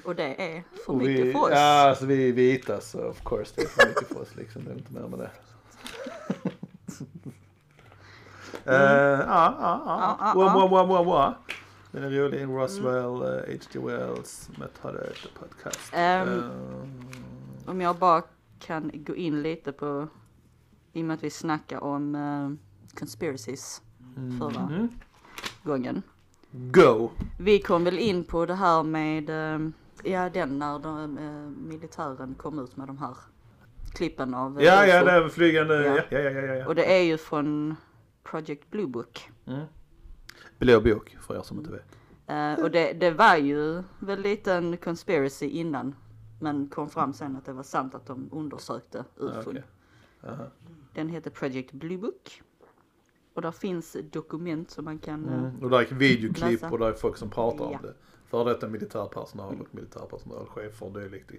[0.05, 1.49] Och det är för Och mycket vi, för oss.
[1.53, 4.65] Ja, alltså vi är vita så of course det är för mycket för oss liksom.
[4.65, 5.31] Det är inte mer med det.
[8.65, 9.83] Eh, Ja, ja,
[11.05, 11.35] Ja.
[11.93, 12.45] Den är rolig.
[12.45, 13.79] Roswell, eh, H.G.
[13.79, 14.97] Wells, Method
[15.39, 15.91] podcast.
[15.93, 18.23] Ehm, Eh, Om jag bara
[18.59, 20.09] kan gå in lite på,
[20.93, 22.53] i och med att vi snackar om uh,
[22.95, 23.83] conspiracies
[24.39, 24.89] förra mhm.
[25.63, 26.03] gången.
[26.51, 27.11] Go!
[27.39, 29.71] Vi kom väl in på det här med, eh,
[30.03, 33.17] ja den när de, eh, militären kom ut med de här
[33.95, 35.75] klippen av Ja, ja, det är flygande.
[35.75, 35.97] Ja.
[35.97, 36.55] Ja, ja, ja, ja.
[36.55, 36.67] ja.
[36.67, 37.77] Och det är ju från
[38.23, 39.31] Project Blue Book.
[39.47, 39.65] Mm.
[40.59, 41.97] Blå bok för er som inte vet.
[42.27, 45.95] Eh, och det, det var ju väl lite en conspiracy innan.
[46.41, 49.43] Men kom fram sen att det var sant att de undersökte ufon.
[49.47, 49.65] okej.
[50.23, 50.47] Aha.
[50.95, 52.43] Den heter Project Blue Book.
[53.35, 55.29] Och där finns dokument som man kan...
[55.29, 55.63] eh, Mm.
[55.63, 56.71] Och där är videoklipp Läsa.
[56.71, 57.77] och där är folk som pratar Ja.
[57.77, 57.95] om det.
[58.27, 61.31] Före detta militärpersonal och militärpersonal, chefer och dylikt.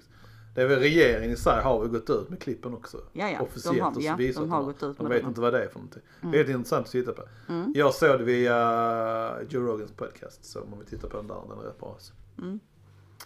[0.56, 2.98] Det är väl regeringen i sig har väl gått ut med klippen också.
[3.14, 3.42] Ja, ja.
[3.42, 5.28] Officiellt de har, och ja, visat de har gått ut De med vet det.
[5.28, 6.02] inte vad det är för någonting.
[6.22, 7.24] Det är intressant att titta på.
[7.50, 7.74] Mm.
[7.76, 10.46] Jag såg det via Joe Rogans podcast.
[10.46, 11.92] Så om vi tittar på den där, den är rätt bra.
[11.94, 12.14] Alltså.
[12.38, 12.60] Mm.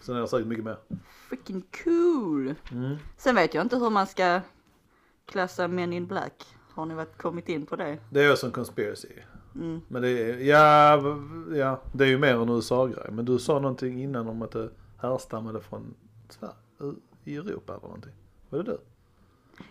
[0.02, 0.76] Sen är det säkert mycket mer.
[1.28, 2.54] Freaking cool!
[2.72, 2.96] Mm.
[3.16, 4.40] Sen vet jag inte hur man ska
[5.26, 6.46] klassa Men in Black.
[6.74, 7.98] Har ni varit, kommit in på det?
[8.10, 9.08] Det är också en conspiracy.
[9.54, 9.80] Mm.
[9.88, 11.02] Men det är, ja,
[11.56, 13.06] ja, det är ju mer en USA-grej.
[13.12, 15.94] Men du sa någonting innan om att det härstammade från
[16.28, 16.54] Sverige,
[17.24, 18.12] i Europa eller någonting.
[18.50, 18.78] Var det du?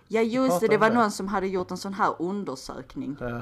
[0.07, 0.95] Ja just det, det var det.
[0.95, 3.17] någon som hade gjort en sån här undersökning.
[3.19, 3.41] Ja.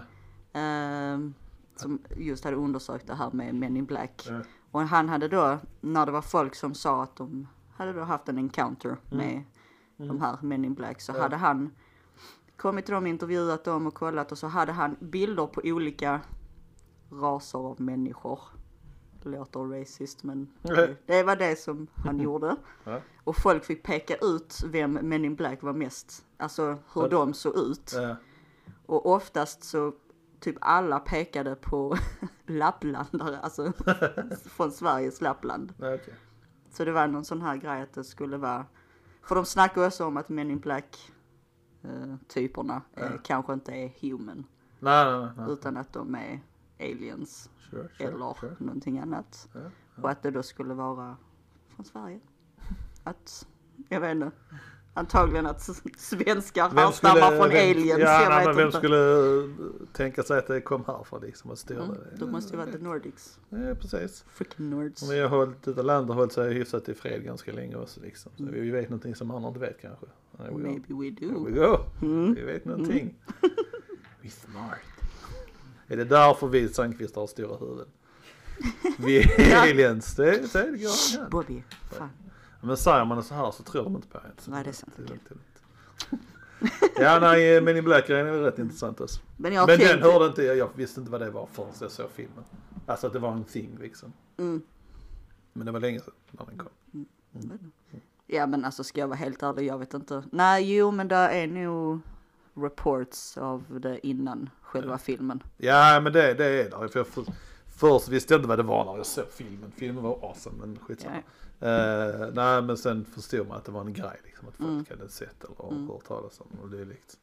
[0.53, 1.33] ehm,
[1.75, 4.25] som just hade undersökt det här med Men in Black.
[4.29, 4.39] Ja.
[4.71, 8.29] Och han hade då, när det var folk som sa att de hade då haft
[8.29, 9.43] en encounter med
[9.97, 11.01] de här Men in Black.
[11.01, 11.19] Så Mm.
[11.19, 11.23] Ja.
[11.23, 11.71] hade han
[12.63, 16.21] kommit till dem, intervjuat dem och kollat och så hade han bilder på olika
[17.11, 18.39] raser av människor.
[19.21, 20.95] Låter racist men Nej.
[21.05, 22.55] det var det som han gjorde.
[23.23, 27.57] Och folk fick peka ut vem Men in Black var mest, alltså hur de såg
[27.57, 27.93] ut.
[28.85, 29.93] Och oftast så
[30.39, 31.97] typ alla pekade på
[32.47, 33.73] lapplandare, alltså
[34.45, 35.73] från Sveriges Lappland.
[36.71, 38.65] Så det var någon sån här grej att det skulle vara,
[39.23, 41.12] för de snackar också om att Men in Black
[42.27, 43.17] typerna eh, Ja.
[43.23, 44.45] kanske inte är human,
[44.79, 45.51] Nej, nej, nej.
[45.51, 46.39] utan att de är
[46.79, 48.55] aliens Sure, sure, eller sure.
[48.59, 49.49] någonting annat.
[49.53, 49.59] Ja,
[50.01, 51.17] Och att det då skulle vara
[51.75, 52.19] från Sverige.
[53.03, 53.47] Att,
[53.89, 54.31] jag vet inte,
[54.93, 58.77] antagligen att svenskar härstammar från vem, aliens, Ja, nej, men vem inte.
[58.77, 58.97] skulle
[59.43, 59.49] eh,
[59.93, 62.25] tänka sig att det kom härifrån liksom styra Mm, det?
[62.25, 63.39] måste det vara the Nordics.
[63.49, 64.25] Ja, precis.
[64.33, 65.03] Freaking Nords.
[65.03, 68.01] Och vi har hållit, detta land har hållit sig hyfsat i fred ganska länge också
[68.01, 68.31] liksom.
[68.37, 68.55] Så Mm.
[68.61, 70.05] vi vet någonting som andra inte vet kanske.
[70.37, 70.57] We go.
[70.57, 71.67] Maybe we There we do.
[72.01, 72.05] go.
[72.05, 72.33] Mm.
[72.35, 73.15] Vi vet någonting.
[74.21, 74.79] We smart.
[75.87, 77.87] Är det därför vi Sandqvist har stora huvuden?
[78.99, 80.15] vi är aliens.
[80.15, 81.29] Det, det, går.
[81.29, 82.09] Bobby, fan.
[82.63, 84.23] Men säger man det så här så tror de inte på en.
[84.37, 85.19] Så Nej, det är sant, Det det
[87.03, 89.21] ja, nej, Men in Black är rätt intressant alltså.
[89.37, 92.09] Men jag Men den hörde inte jag, visste inte vad det var förrän jag såg
[92.13, 92.43] filmen.
[92.85, 94.13] Alltså att det var en thing liksom.
[94.37, 94.61] mm,
[95.53, 96.69] Men det var länge sedan när den kom.
[98.27, 100.23] ja men alltså ska jag vara helt ärlig, jag vet inte.
[100.31, 101.99] Nej, jo men det är nog
[102.53, 105.43] reports av det innan själva filmen.
[105.57, 106.87] Ja, men det, det är där.
[106.87, 107.25] För jag för,
[107.77, 109.71] först visste jag inte vad det var när jag såg filmen.
[109.75, 111.15] Filmen var awesome, men skitsamma.
[111.63, 114.47] Eh, nej, men sen förstod man att det var en grej liksom.
[114.47, 114.85] Att folk Mm.
[114.89, 115.87] hade sett eller Mm.
[115.87, 117.17] hört talas om och dylikt.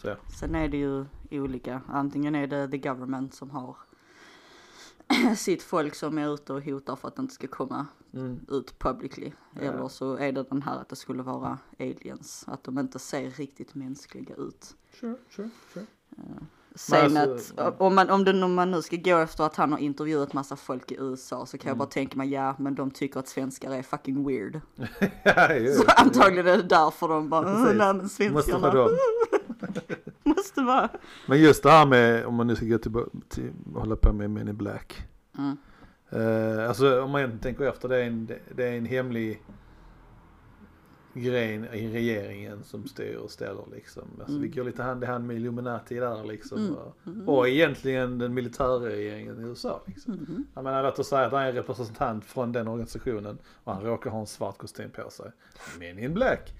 [0.00, 0.16] Så ja.
[0.40, 1.80] Sen är det ju olika.
[1.88, 3.76] Antingen är det the government som har
[5.36, 8.40] sitt folk som är ute och hotar för att det inte ska komma Mm.
[8.48, 9.32] ut publicly.
[9.54, 9.60] Ja.
[9.60, 12.44] Eller så är det den här att det skulle vara aliens.
[12.48, 14.76] Att de inte ser riktigt mänskliga ut.
[15.00, 15.86] Sure, sure, sure.
[16.78, 19.72] Sen alltså, att om man, om, det, om man nu ska gå efter att han
[19.72, 21.78] har intervjuat massa folk i USA så kan jag Mm.
[21.78, 24.60] bara tänka mig ja men de tycker att svenskar är fucking weird.
[25.22, 25.72] ja, ju.
[25.74, 27.78] Så antagligen är det därför de bara "Åh, Precis.
[27.78, 28.90] nej men Måste svenskarna vara dem.
[30.22, 30.88] måste vara.
[31.26, 32.92] Men just det här med, om man nu ska gå till,
[33.28, 35.02] till hålla på med Men in Black.
[35.38, 35.56] Mm.
[36.10, 39.42] Eh, alltså om man tänker efter, det är en, det är en hemlig
[41.18, 44.02] grej i regeringen som styr och ställer liksom.
[44.18, 44.42] Alltså Mm.
[44.42, 46.58] vi går lite hand i hand med Illuminati där liksom.
[46.58, 46.74] Mm.
[46.74, 47.28] Och, Mm.
[47.28, 50.12] och egentligen den militärregeringen i USA liksom.
[50.14, 50.44] Mhm.
[50.54, 53.82] Jag menar låt oss säga att han är en representant från den organisationen och han
[53.84, 55.30] råkar ha en svart kostym på sig.
[55.78, 56.52] Men in black.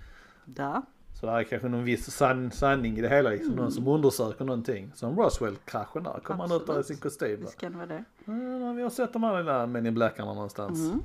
[0.45, 0.83] Där.
[1.21, 3.55] Så det är kanske någon viss san sanning i det hela liksom.
[3.55, 4.93] Någon som undersöker någonting.
[4.95, 6.21] Som Roswell-kraschen där.
[6.23, 7.41] Kommer han ut där i sin kostym.
[7.41, 8.05] Visst kan vara det.
[8.25, 10.79] Ja, vi har sett de här lilla Men in Blackarna någonstans.
[10.79, 11.03] Mm.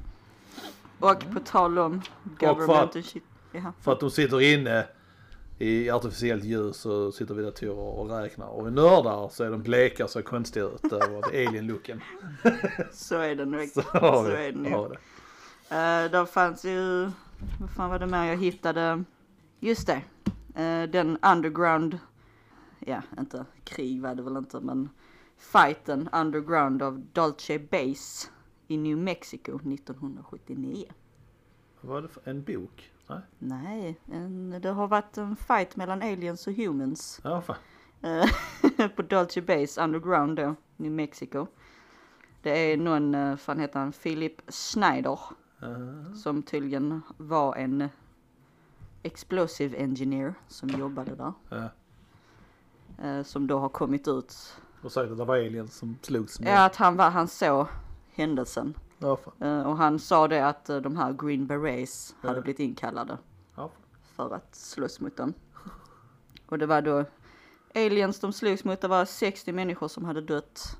[1.00, 2.02] Och på tal om
[2.40, 3.24] government och shit.
[3.82, 4.88] För att de sitter inne
[5.60, 8.48] i artificiellt ljus och sitter vid datorer och räknar.
[8.48, 12.02] Och i nördar så är de bleka ser konstiga ut över alien-looken.
[12.92, 13.70] Så är det nog.
[13.70, 14.90] Så Så är det nog.
[14.90, 14.96] det.
[14.96, 17.10] Uh, där fanns ju,
[17.60, 19.04] vad fan var det mer jag hittade?
[19.60, 20.02] Just det,
[20.56, 22.00] Eh, den underground,
[22.80, 24.90] ja inte krig var det väl inte men
[25.38, 28.28] fighten underground av Dolce Base
[28.68, 30.86] i New Mexico 1979.
[31.82, 32.92] Vad var det för en bok?
[33.08, 33.22] Nej?
[33.40, 37.56] Nej, en, det har varit en fight mellan aliens och humans Ja, fan.
[38.02, 41.48] eh, på Dolce Base underground då, New Mexico.
[42.42, 45.20] Det är någon, eh, fan heter han, Philip Schneider.
[45.64, 47.90] Uh, som tydligen var en
[49.04, 51.34] explosive engineer som jobbade där.
[53.04, 54.58] Eh, som då har kommit ut.
[54.82, 56.54] Och sagt att det var aliens som slogs med.
[56.54, 57.68] Ja, att han var, han såg
[58.14, 58.74] händelsen.
[59.04, 59.18] Ja.
[59.48, 63.18] Eh, och han sa det att eh, de här Green Berets hade blivit inkallade
[63.56, 63.70] Ja,
[64.16, 65.34] för att slåss mot dem.
[66.46, 67.06] Och det var då
[67.76, 70.78] aliens de slogs mot, det var 60 människor som hade dött.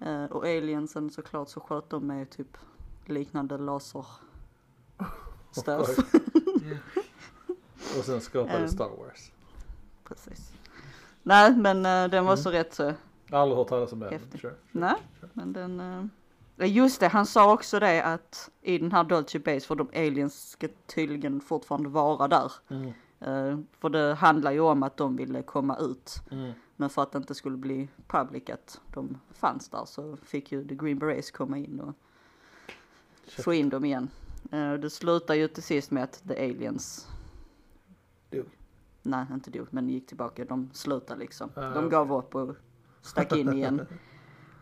[0.00, 2.56] Eh, och aliensen såklart så sköt de med typ
[3.06, 4.06] liknande laser.
[5.50, 5.98] Stuff.
[7.98, 8.68] Och sen skapade.
[8.68, 9.32] Star Wars.
[10.04, 10.52] Precis.
[11.22, 12.36] Nej, men den var Mm.
[12.36, 12.82] så rätt så.
[12.82, 12.94] Jag
[13.36, 14.02] har aldrig hört talas om.
[14.02, 14.40] Häftigt.
[14.40, 14.54] Sure.
[14.72, 14.94] Nej,
[15.32, 16.10] men den...
[16.56, 20.50] Just det, han sa också det att i den här Dolce Base, för de aliens
[20.50, 22.52] ska tydligen fortfarande vara där.
[22.68, 22.92] Mm.
[23.20, 26.22] Eh, för det handlar ju om att de ville komma ut.
[26.30, 26.52] Mm.
[26.76, 30.68] Men för att det inte skulle bli public att de fanns där så fick ju
[30.68, 31.94] The Green Berets komma in och
[33.44, 34.10] få in dem igen.
[34.52, 37.08] Eh, det slutar ju till sist med att The Aliens
[38.30, 38.46] Dog.
[39.02, 40.44] Nej, inte dog, men gick tillbaka.
[40.44, 41.50] De slutade liksom.
[41.56, 42.56] Ah, De gav upp och
[43.02, 43.86] stack in igen.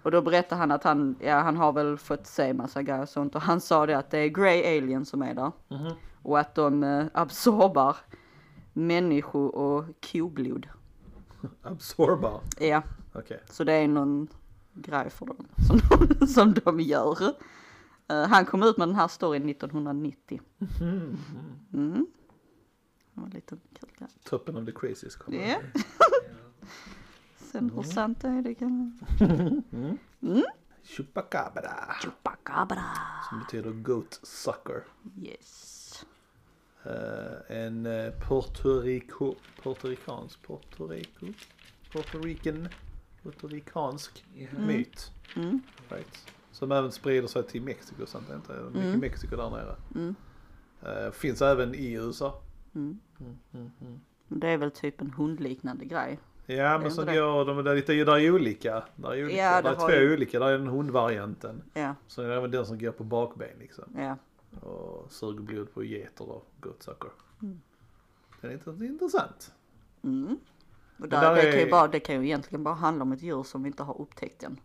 [0.02, 3.08] Och då berättade han att han, ja han har väl fått se massa grejer och
[3.08, 3.34] sånt.
[3.34, 5.52] Och han sa det att det är Grey Alien som är där.
[5.68, 5.92] Mhm.
[6.22, 7.96] Och att de eh, absorbar
[8.72, 10.68] människo och koblod.
[11.62, 12.40] Absorbar.
[12.58, 12.82] Ja,
[13.12, 13.40] Okej.
[13.50, 14.28] så det är någon
[14.72, 15.80] grej för dem som
[16.18, 17.34] de, som de gör.
[18.08, 20.40] Eh, han kom ut med den här storyn 1990.
[20.80, 21.16] Mm.
[21.72, 22.06] Mm.
[23.14, 24.08] Det var en liten kul grej.
[24.24, 25.48] Toppen av the crazies kommer.
[25.48, 25.56] Ja.
[27.52, 28.98] Sen hur sant det är det kan
[29.70, 29.98] Mm.
[30.20, 30.42] Mm.
[30.82, 31.94] Chupacabra.
[32.02, 32.84] Chupacabra.
[33.28, 34.84] Som betyder goat sucker.
[35.22, 36.06] Yes.
[36.84, 41.26] Eh, en uh, Puerto Rico, puertoricansk, Puerto Rico,
[41.92, 42.68] Puerto Rican,
[43.22, 44.24] puertoricansk
[44.58, 45.12] myt.
[45.36, 45.60] Mm.
[45.88, 46.34] Right.
[46.52, 48.52] Som även sprider sig till Mexiko, sant det inte?
[48.52, 49.00] Mycket Mm.
[49.00, 49.76] Mexiko där nere.
[49.94, 50.14] Mm.
[50.82, 52.42] Eh, finns även i USA.
[52.74, 52.98] Mm.
[53.20, 54.00] Mm, mm, mm.
[54.28, 56.18] Det är väl typ en hundliknande grej.
[56.56, 58.82] Ja Är men så går de, det är lite, där är olika.
[58.96, 59.36] Där är, olika.
[59.42, 61.62] Ja, där det är två ju- olika, där är den hundvarianten.
[61.74, 63.84] Ja, Så är det även den som går på bakben liksom.
[63.98, 64.16] ja.
[64.68, 67.10] Och suger blod på getter och goatsucker.
[67.42, 67.60] Mm.
[68.40, 69.52] Det är lite intressant.
[70.04, 70.38] Mm.
[70.98, 73.02] Och Det där, där det, kan ju är- bara, det kan ju egentligen bara handla
[73.02, 74.60] om ett djur som vi inte har upptäckt än.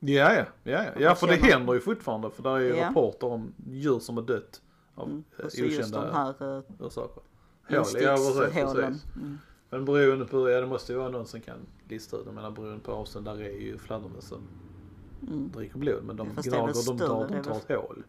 [0.00, 0.90] Ja, ja, ja, ja.
[0.98, 2.30] ja för det händer ju fortfarande.
[2.30, 2.88] För det är ju Ja.
[2.88, 4.62] rapporter om djur som har dött
[4.94, 5.24] av Mm.
[5.38, 7.14] eh, Och så just de okända här uh, orsaker.
[7.14, 7.22] Hål,
[7.68, 9.04] ja, precis, precis.
[9.16, 9.38] Mm.
[9.72, 11.56] Men beroende på, ja det måste ju vara någon som kan
[11.88, 12.22] lista ut.
[12.26, 14.48] Jag menar beroende på avstånd, där är ju fladdermöss som
[15.28, 15.50] Mm.
[15.50, 16.04] dricker blod.
[16.04, 18.02] Men de Fast gnager, de tar, de tar ett hål.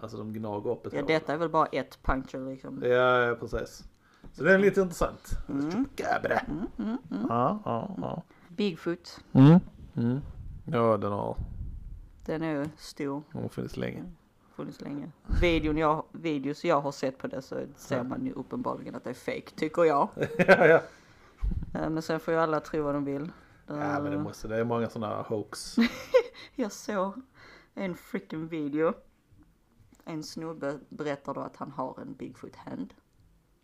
[0.00, 1.08] Alltså de gnager upp ett Ja, hål.
[1.08, 2.82] detta är väl bara ett puncture liksom.
[2.82, 2.88] Ja,
[3.22, 3.84] ja, precis.
[4.32, 5.30] Så det är lite intressant.
[5.48, 5.60] Mm.
[5.60, 5.86] Mm,
[6.78, 7.26] mm, mm.
[7.28, 8.22] Ja, ja, ja.
[8.48, 9.58] Bigfoot, Mm.
[9.96, 10.20] Mm.
[10.64, 11.36] Ja, den har,
[12.24, 14.04] den är ju stor, den har funnits länge.
[14.56, 15.10] funnits länge.
[15.40, 19.10] Videon jag, videos jag har sett på det så ser man ju uppenbarligen att det
[19.10, 20.08] är fake, tycker jag.
[20.38, 20.82] ja, ja.
[21.74, 23.30] Eh, Men sen får ju alla tro vad de vill.
[23.66, 25.76] Ja, men det Eh, måste, det är många sådana hoax.
[26.54, 27.22] Jag såg
[27.74, 28.94] en freaking video.
[30.04, 32.94] En snubbe berättar då att han har en Bigfoot hand.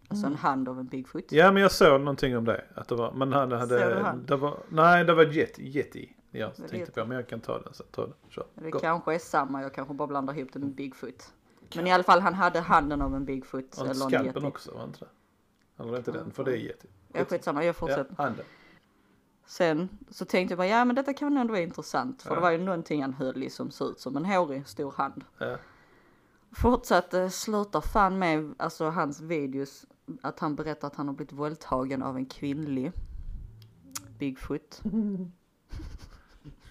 [0.09, 1.33] Alltså en hand av en Bigfoot.
[1.33, 2.65] Ja, men jag såg någonting om det.
[2.75, 4.27] Att det var, men han Såg hade, du han?
[4.27, 7.09] det var, nej det var Yeti, Yeti jag tänkte heter på.
[7.09, 7.87] Men jag kan ta den sen.
[7.91, 8.47] Ta den, kör.
[8.55, 8.79] Det Gå.
[8.79, 11.33] kanske är samma, jag kanske bara blandar ihop det med Bigfoot.
[11.77, 13.75] Men i alla fall han hade handen av en Bigfoot.
[13.75, 14.47] Och Eller en skalpen yeti.
[14.47, 15.83] också, var inte det?
[15.83, 16.31] Eller inte den?
[16.31, 16.89] För det är Yeti.
[17.13, 18.15] Ja skitsamma, jag Ja, fortsätter.
[18.19, 18.45] handen.
[19.47, 22.23] Sen så tänkte jag bara, ja men detta kan väl ändå vara intressant.
[22.23, 22.35] För Ja.
[22.35, 25.25] det var ju någonting han höll i som såg ut som en hårig stor hand.
[25.39, 25.57] Ja.
[26.53, 29.87] Fortsatte, slutar fan med, alltså hans videos,
[30.23, 32.93] att han berättar att han har blivit våldtagen av en kvinnlig
[34.19, 34.81] Bigfoot.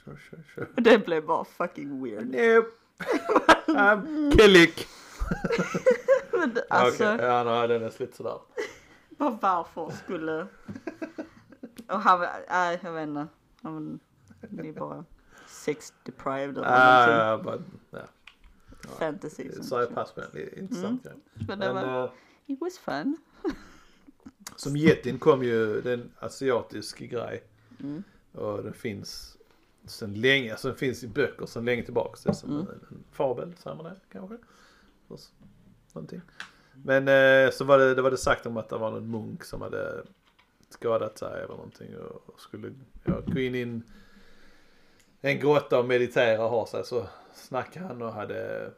[0.06, 0.70] Kör, kör, kör.
[0.82, 2.26] Det blev bara fucking weird.
[2.26, 2.68] Nope.
[3.68, 4.36] I'm
[6.54, 8.38] det- Alltså, Okej, ja, nej, den är lite sådär.
[9.22, 10.47] Bara varför skulle...
[11.88, 12.19] Och han,
[12.49, 13.28] nej jag vet inte.
[13.61, 13.99] Han,
[14.69, 15.05] är bara
[15.47, 17.17] sex deprived eller Ah, någonting.
[17.17, 17.61] ja, bara,
[18.01, 18.07] ja.
[18.99, 19.51] Fantasy.
[19.61, 20.59] Så är det pass på den.
[20.59, 21.15] Intressant grej.
[21.47, 22.11] Men det Men, var, eh,
[22.45, 23.17] it was fun.
[24.55, 27.43] som Yetin kom ju, det är en asiatisk grej.
[27.80, 28.03] Mm.
[28.32, 29.38] Och den finns
[29.86, 32.24] sen länge, alltså den finns i böcker sen länge tillbaks.
[32.24, 32.61] Det är som Mm.
[32.61, 34.38] en, en fabel, man det kanske?
[35.93, 36.22] Någonting.
[36.84, 39.43] Men eh, så var det, det var det sagt om att det var någon munk
[39.43, 40.03] som hade
[40.69, 42.73] skadat sig eller någonting och skulle
[43.03, 43.84] ja, gå in i en,
[45.21, 46.86] en grotta och meditera och ha sig.
[46.86, 48.71] Så snackade han och hade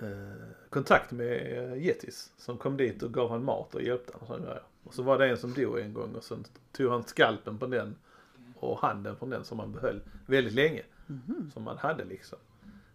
[0.00, 4.22] eh, kontakt med eh, Yetis som kom dit och gav han mat och hjälpte honom
[4.22, 4.62] och sådana grejer.
[4.84, 7.66] Och så var det en som dog en gång och sen tog han skalpen på
[7.66, 7.94] den
[8.56, 10.82] och handen från den som han behöll väldigt länge.
[11.52, 12.38] Som man hade liksom.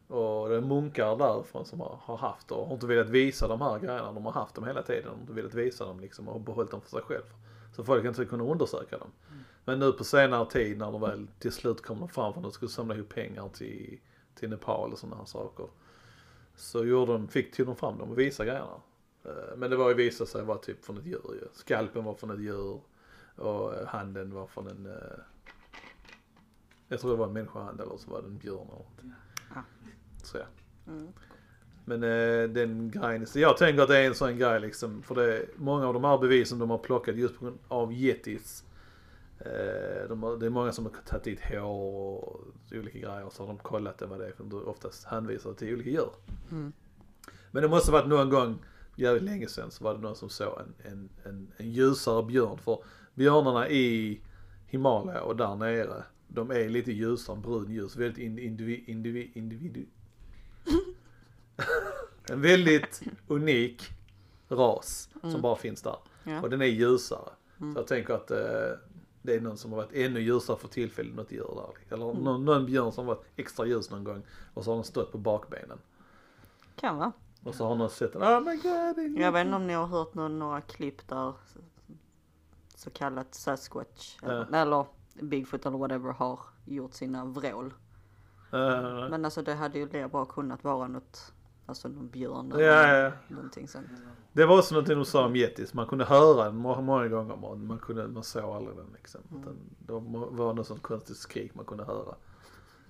[0.08, 3.80] Och det är munkar därifrån som har, haft och har inte velat visa de här
[3.80, 4.12] grejerna.
[4.12, 5.04] De har haft dem hela tiden.
[5.04, 7.24] De har inte velat visa dem liksom och behållit dem för sig själv.
[7.76, 9.12] Så folk inte kunna undersöka dem.
[9.66, 12.52] Men nu på senare tid när de väl till slut kom fram för att de
[12.52, 14.00] skulle samla ihop pengar till,
[14.36, 15.68] till Nepal och sådana här saker.
[16.56, 18.82] Så gjorde de, fick till de fram dem och visade grejerna.
[19.24, 21.48] Eh, men det var ju visat sig vara typ från ett djur ju.
[21.54, 22.82] Skalpen var från ett djur
[23.36, 25.20] och eh, handen var från en eh,
[26.88, 29.14] jag tror det var en människohand eller så var det en björn eller någonting.
[29.56, 29.62] Ja.
[30.28, 30.46] Så ja.
[30.88, 31.08] Mm.
[31.86, 35.04] Men eh, den grejen, så jag tänker att det är en sån grej liksom.
[35.04, 38.64] För det många av de här bevisen de har plockat just på grund av yetis.
[39.40, 43.34] Eh, de har, det är många som har tagit dit hår och olika grejer och
[43.34, 44.32] så har de kollat det vad det är.
[44.32, 46.10] För de oftast hänvisar till olika djur.
[46.52, 46.74] Mm.
[47.52, 48.66] Men det måste varit någon gång,
[48.96, 52.58] jävligt länge sedan, så var det någon som såg en, en, en, en ljusare björn.
[52.58, 54.22] För björnarna i
[54.68, 57.96] Himalaya och där nere, de är lite ljusare, brun ljus.
[57.96, 59.86] Väldigt in, indivi, indivi, individu.
[62.30, 63.90] En väldigt unik
[64.50, 65.98] ras som bara finns där.
[66.24, 66.42] Ja.
[66.42, 67.30] Och den är ljusare.
[67.58, 68.38] Så jag tänker att eh,
[69.22, 71.94] det är någon som har varit ännu ljusare för tillfället, något djur där.
[71.96, 74.22] Eller någon, någon björn som varit extra ljus någon gång
[74.54, 75.78] och så har den stått på bakbenen.
[76.76, 77.12] Kan vara.
[77.44, 79.22] Och så har någon sett den, oh my god.
[79.22, 81.34] Jag vet inte om ni har hört någon, några klipp där
[82.76, 84.86] så kallat Sasquatch eller, eller
[85.22, 87.74] Bigfoot eller whatever har gjort sina vrål.
[89.10, 91.34] Men alltså det hade ju bra kunnat vara något,
[91.68, 93.12] alltså någon björn Ja, ja, ja.
[93.28, 93.88] någonting sånt.
[94.34, 95.74] Det var också någonting de sa om yetis.
[95.74, 99.22] Man kunde höra den må- många gånger men man, kunde, man såg aldrig den liksom.
[99.42, 102.16] Utan Det var- något sånt konstigt skrik man kunde höra.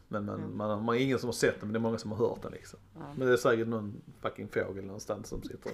[0.07, 2.11] Men man, man, man är ingen som har sett den men det är många som
[2.11, 2.79] har hört den liksom.
[2.95, 3.01] Ja.
[3.17, 5.71] Men det är säkert någon fucking fågel någonstans som sitter.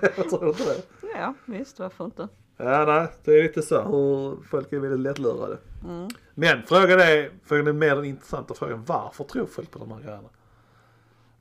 [0.16, 0.82] Jag tror inte det.
[1.14, 2.28] Ja visst, varför inte?
[2.56, 5.58] Ja nej, det är lite så hur folk är väldigt lättlurade.
[5.84, 6.08] Mm.
[6.34, 10.00] Men frågan är, frågan är mer den intressanta frågan, varför tror folk på de här
[10.00, 10.28] grejerna?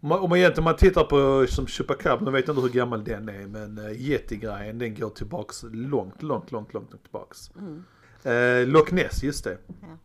[0.03, 2.61] Om man, om man egentligen om man tittar på som Chupacabra, nu vet jag inte
[2.67, 7.51] hur gammal den är, men uh, Yeti-grejen den går tillbaks långt, långt, långt, långt tillbaks.
[7.57, 7.83] Mm.
[8.23, 9.57] Eh, Loch Ness, just det.
[9.81, 9.97] Ja.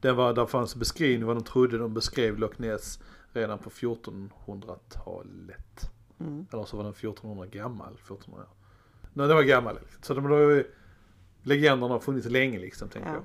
[0.00, 2.98] Den var, där fanns beskrivning vad de trodde, de beskrev Loch Ness
[3.32, 5.90] redan på 1400-talet.
[6.20, 6.46] Mm.
[6.52, 8.46] Eller så var den 1400 gammal, 1400
[9.12, 9.78] Nej, den var gammal.
[10.02, 10.64] Så de ju,
[11.42, 13.16] legenderna har funnits länge liksom, tänker Ja.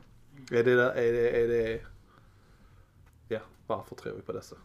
[0.49, 0.60] jag.
[0.60, 1.82] Är det, är det, är det,
[3.28, 4.55] ja, varför tror vi på dessa?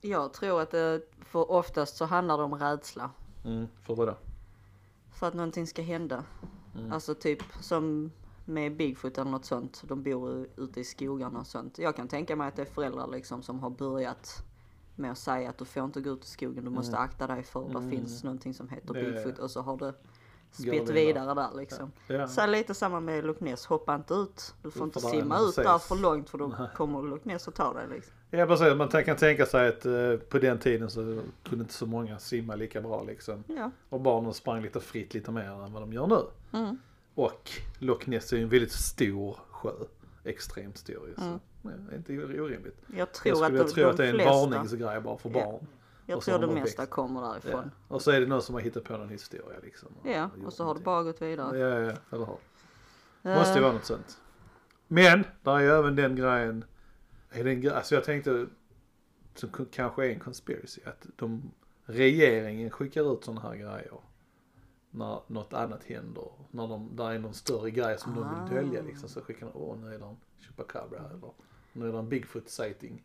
[0.00, 3.10] Jag tror att det, för oftast så handlar det om rädsla.
[3.44, 4.16] Mm, för vadå?
[5.12, 6.24] För att någonting ska hända.
[6.74, 6.92] Mm.
[6.92, 8.10] Alltså typ som
[8.44, 9.82] med Bigfoot eller något sånt.
[9.86, 11.78] De bor ute i skogarna och sånt.
[11.78, 14.44] Jag kan tänka mig att det är föräldrar liksom som har börjat
[14.94, 16.64] med att säga att du får inte gå ut i skogen.
[16.64, 19.04] Du måste akta dig för det finns någonting som heter Mm.
[19.04, 19.38] Ja, Bigfoot.
[19.38, 19.94] Och så har det
[20.56, 21.92] Det vidare där liksom.
[22.06, 22.28] Ja.
[22.28, 23.66] Så lite samma med Loch Ness.
[23.66, 24.54] Hoppa inte ut.
[24.62, 27.54] Du får Du inte simma ut där för långt för då kommer Loch Ness och
[27.54, 28.12] tar dig liksom.
[28.30, 31.86] Ja precis, man kan tänka sig att eh, på den tiden så kunde inte så
[31.86, 33.44] många simma lika bra liksom.
[33.46, 33.70] Ja.
[33.88, 36.22] Och barnen sprang lite fritt lite mer än vad de gör nu.
[36.58, 36.78] Mm.
[37.14, 39.70] Och Loch Ness är ju en väldigt stor sjö.
[40.24, 41.14] Extremt stor ju.
[41.14, 41.22] Så.
[41.22, 41.40] Mm.
[41.62, 42.82] Ja, inte orimligt.
[42.86, 45.00] Jag Jag tror skulle att jag de, tror de att det är en flesta, varningsgrej
[45.00, 45.66] bara för barn.
[46.06, 46.92] Jag och tror det de mesta växt.
[46.94, 47.28] kommer Ja.
[47.32, 47.70] därifrån.
[47.88, 49.88] Och så är det någon som har hittat på någon historia liksom.
[50.04, 51.58] Ja, gjort och så har det bara gått vidare.
[51.58, 52.26] Ja, ja, eller
[53.22, 53.34] hur?
[53.34, 54.18] Måste ju vara något sånt.
[54.88, 56.64] Men, där är ju även den grejen.
[57.30, 58.46] Är det en grej, alltså jag tänkte,
[59.34, 61.50] som kanske är en conspiracy, att de,
[61.84, 64.00] regeringen skickar ut sådana här grejer.
[64.90, 66.28] När något annat händer.
[66.50, 68.44] När de, där är någon större grej som de Ah.
[68.44, 69.08] vill dölja liksom.
[69.08, 71.30] Så skickar de, åh nu är det en chupacabra eller
[71.72, 73.02] nu är det en bigfoot sighting.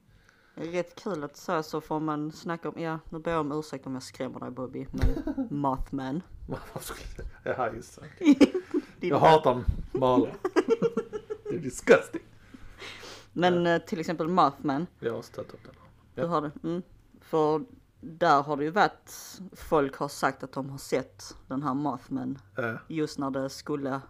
[0.55, 3.85] Rätt kul att säga så får man snacka om, ja nu ber jag om ursäkt
[3.87, 6.21] om jag skrämmer dig Bobby, men Mothman.
[7.43, 8.47] Jaha just det.
[9.07, 10.33] Jag hatar malar.
[11.49, 12.21] det är disgusting.
[13.33, 15.73] Men eh, till exempel Mothman, Jag har tagit upp den.
[16.15, 16.27] du Ja.
[16.27, 16.51] har det?
[16.63, 16.81] Mm.
[17.21, 17.65] För
[18.01, 19.11] där har det ju varit,
[19.53, 24.01] folk har sagt att de har sett den här Mothman Eh, just när det skulle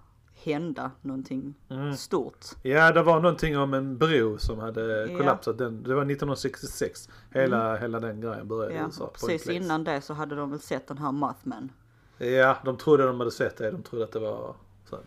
[0.43, 1.93] hända någonting Mm.
[1.97, 2.45] stort.
[2.61, 5.03] Ja, det var någonting om en bro som hade Ja.
[5.03, 5.17] Mm.
[5.17, 5.57] kollapsat.
[5.57, 7.09] Den, det var 1966.
[7.31, 9.11] Hela, hela den grejen började Ja, USA.
[9.13, 11.71] precis innan det så hade de väl sett den här Mothman.
[12.17, 13.71] Ja, de trodde de hade sett det.
[13.71, 14.55] De trodde att det var
[14.89, 14.97] så,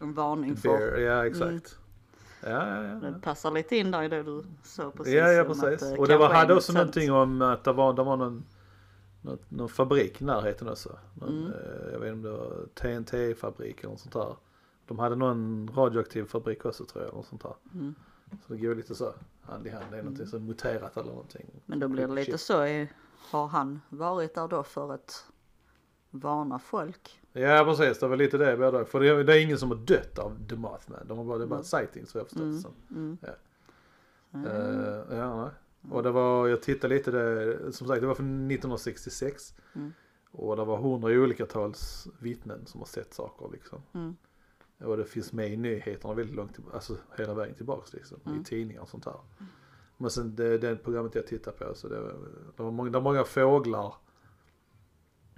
[0.00, 0.98] En varning för.
[0.98, 1.78] Ja, exakt.
[2.46, 2.94] Ja, ja, ja.
[3.10, 5.14] det passar lite in där i det du sa precis.
[5.14, 5.64] Ja, ja precis.
[5.64, 8.44] att, eh, och det var, hade också någonting om att det var, det var någon,
[9.22, 10.98] någon, någon fabrik i närheten också.
[11.14, 11.52] Någon, Mm.
[11.52, 14.36] eh, Jag vet inte om det var TNT-fabrik eller något sånt där.
[14.86, 17.14] De hade någon radioaktiv fabrik också tror jag.
[17.14, 17.54] Något sånt där.
[17.74, 17.94] Mm.
[18.46, 19.84] Så det går lite så hand i hand.
[19.90, 21.46] Det är någonting som muterat eller någonting.
[21.66, 22.54] Men då blir det lite så,
[23.30, 25.26] har han varit där då för att
[26.10, 27.20] varna folk?
[27.32, 28.84] Ja precis, det var lite det både.
[28.84, 31.06] För det är, det är ingen som har dött av The Mothman.
[31.06, 31.64] De har bara, det är bara Mm.
[31.64, 32.58] sightings så jag förstått Mm.
[32.60, 32.72] som.
[32.90, 33.18] Mm.
[33.20, 33.28] Ja.
[34.34, 34.46] Mm.
[34.46, 35.50] Eh, ja, nej.
[35.92, 39.54] Och det var, jag tittade lite det, som sagt det var från 1966.
[39.74, 39.92] Mm.
[40.30, 43.82] Och det var hundra olika tals vittnen som har sett saker liksom.
[44.78, 48.20] Och det finns med i nyheterna väldigt långt alltså hela vägen tillbaks liksom.
[48.26, 48.40] Mm.
[48.40, 49.20] I tidningar och sånt där.
[49.96, 52.14] Men sen det, det programmet jag tittade på så det var,
[52.56, 53.94] det var många, det var många fåglar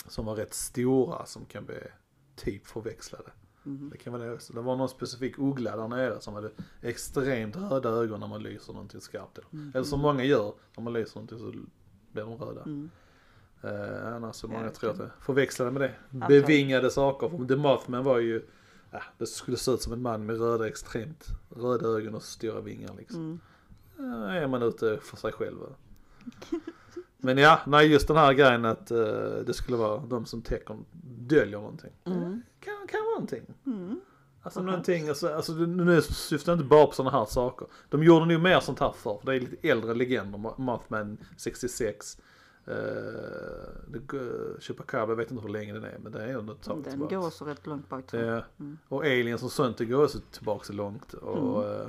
[0.09, 1.79] som var rätt stora som kan bli
[2.37, 3.31] typ förväxlade.
[3.67, 3.91] Mm.
[3.91, 4.53] Det kan vara det också.
[4.53, 6.51] Det var någon specifik uggla där nere som hade
[6.83, 9.39] extremt röda ögon när man lyser någonting skarpt.
[9.53, 9.73] Mm.
[9.75, 11.53] Eller som många gör, när man lyser någonting så
[12.13, 12.63] blir de röda.
[12.63, 12.91] Mm.
[13.63, 16.27] Eh, annars så många Ja, tror att det förväxlade med det.
[16.29, 17.29] Bevingade saker.
[17.29, 18.43] För The Mothman var ju,
[18.91, 22.61] ja, det skulle se ut som en man med röda extremt röda ögon och stora
[22.61, 23.41] vingar liksom.
[23.99, 24.13] Mm.
[24.23, 25.59] Eh, är man ute för sig själv.
[27.19, 30.77] Men ja, nej just den här grejen att eh, det skulle vara de som täcker,
[31.19, 31.93] döljer någonting.
[32.05, 32.43] Mm.
[32.61, 33.43] Kan, kan vara någonting.
[33.67, 34.01] Mm.
[34.43, 34.67] Alltså Okej.
[34.71, 37.69] någonting, alltså, alltså nu syftar jag inte bara på sådana här saker.
[37.89, 40.39] De gjorde nog mer sånt här förr, för det är lite äldre legender.
[40.39, 42.19] Ma- Mothman 66.
[42.69, 46.91] Uh, Chupacabra, vet inte hur länge den är men det är ändå ett tag Den
[46.93, 47.15] tillbaks.
[47.15, 48.37] går så rätt långt bak tror jag.
[48.39, 48.43] Ja.
[48.61, 48.79] Mm.
[48.89, 51.13] Och aliens och sånt det går också tillbaka så långt.
[51.15, 51.89] Och eh,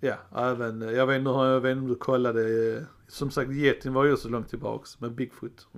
[0.00, 3.92] ja, även, jag vet inte, jag vet inte om du kollade, eh, som sagt Yetin
[3.92, 5.68] var ju så långt tillbaks med Bigfoot.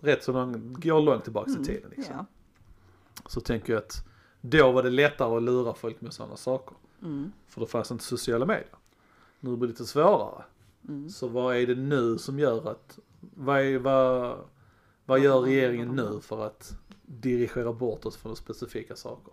[0.00, 1.64] Rätt så långt, går långt tillbaks i Mm.
[1.64, 2.14] tiden liksom.
[2.18, 2.26] Ja.
[3.26, 4.04] Så tänker jag att
[4.40, 6.76] då var det lättare att lura folk med sådana saker.
[7.02, 7.32] Mm.
[7.48, 8.74] För det fanns inte sociala medier.
[9.40, 10.44] Nu blir det lite svårare.
[10.88, 11.08] Mm.
[11.08, 14.38] Så vad är det nu som gör att, vad, är, vad,
[15.04, 16.76] vad gör regeringen nu för att
[17.06, 19.32] dirigera bort oss från specifika saker?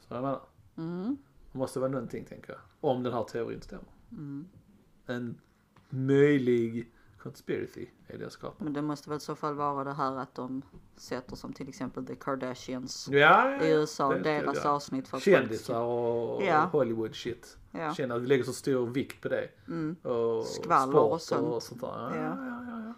[0.00, 0.40] Så jag menar,
[0.76, 1.16] Mm.
[1.52, 2.60] det måste vara någonting tänker jag.
[2.80, 3.84] Om den här teorin stämmer.
[4.10, 4.46] Mm.
[5.06, 5.40] En
[5.90, 6.92] möjlig
[7.22, 8.64] conspiracy är det jag skapar.
[8.64, 10.62] Men det måste väl i så fall vara det här att de
[10.96, 13.70] sätter som till exempel The Kardashians Ja, ja, i.
[13.72, 14.70] USA, Det- deras ja.
[14.70, 16.60] avsnitt för att Kändisar och Ja.
[16.72, 17.56] Hollywood shit.
[17.70, 17.94] Ja.
[17.94, 19.48] Känner att vi lägger så stor vikt på det.
[19.68, 19.96] Mm.
[20.02, 21.46] Och Skvaller sport och sånt.
[21.46, 21.88] Och sånt där.
[21.88, 22.36] Ja, Ja.
[22.36, 22.94] ja, ja, ja.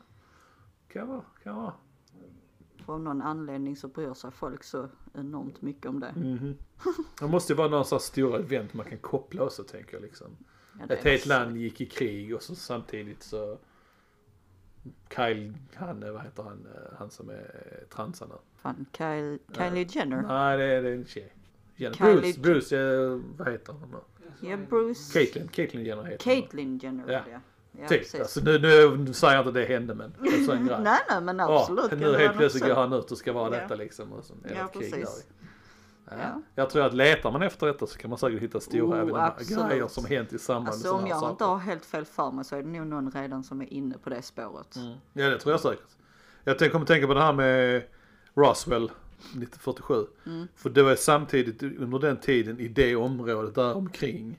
[0.92, 1.72] Kan vara, kan vara.
[2.86, 6.12] För av någon anledning så bryr sig folk så enormt mycket om det.
[6.16, 6.54] Mhm.
[7.20, 10.02] Det måste ju vara någon sån här stora event man kan koppla också tänker jag
[10.02, 10.36] liksom.
[10.80, 13.58] Ja, det Ett helt land gick i krig och så samtidigt så
[15.16, 17.44] Kyle, han, eh, vad heter han, eh, han som är
[17.94, 18.34] transa nu?
[18.56, 20.22] Fan, Kyle, Kylie Jenner.
[20.22, 21.32] Nej det är, det är en tjej.
[21.76, 21.94] Jenny.
[21.96, 24.48] Kylie Bruce, Bruce, eh, vad heter han nu?
[24.48, 25.12] Ja, Bruce.
[25.12, 26.34] Caitlyn, Caitlyn Jenner heter hon.
[26.42, 27.20] Caitlyn Jenner, Ja.
[27.32, 27.38] ja.
[27.80, 28.20] ja Typ, precis.
[28.20, 30.76] alltså nu, nu, nu säger jag inte det hände men det är så en grej.
[30.82, 31.88] Nej, nej, men Ja, absolut.
[31.90, 33.60] kan nu det helt plötsligt går han ut och ska vara Ja.
[33.62, 34.12] detta liksom.
[34.12, 35.26] Och så Ja, precis.
[36.10, 36.16] Ja.
[36.22, 36.42] Ja.
[36.54, 39.68] Jag tror att letar man efter detta så kan man säkert hitta stora Oh, evenemang,
[39.68, 41.30] grejer som hänt i samband med Alltså sådana om här jag saker.
[41.32, 43.98] inte har helt fel för mig så är det nog någon redan som är inne
[43.98, 44.76] på det spåret.
[44.76, 44.96] Mm.
[45.12, 45.88] Ja det tror jag säkert.
[46.44, 47.82] Jag tänk- kommer tänka på det här med
[48.34, 50.06] Roswell 1947.
[50.26, 50.48] Mm.
[50.56, 54.38] För det var samtidigt under den tiden i det området där omkring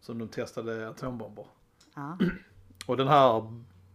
[0.00, 1.46] som de testade atombomber.
[1.94, 2.18] Ja.
[2.86, 3.52] Och den här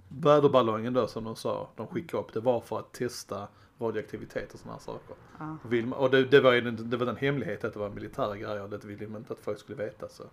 [0.07, 3.47] väderballongen då som de sa, de skickade upp, det var för att testa
[3.79, 5.15] radioaktivitet och sådana saker.
[5.39, 5.57] Ja.
[5.69, 7.89] Vill man, och det, det, var ju den, det var den hemlighet att det var
[7.89, 10.23] militära grejer och det ville man inte att folk skulle veta så.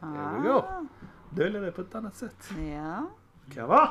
[0.00, 0.54] There we go.
[0.54, 0.86] Ah,
[1.30, 2.50] Dölja det på ett annat sätt.
[2.74, 3.10] ja,
[3.54, 3.88] Kan vara.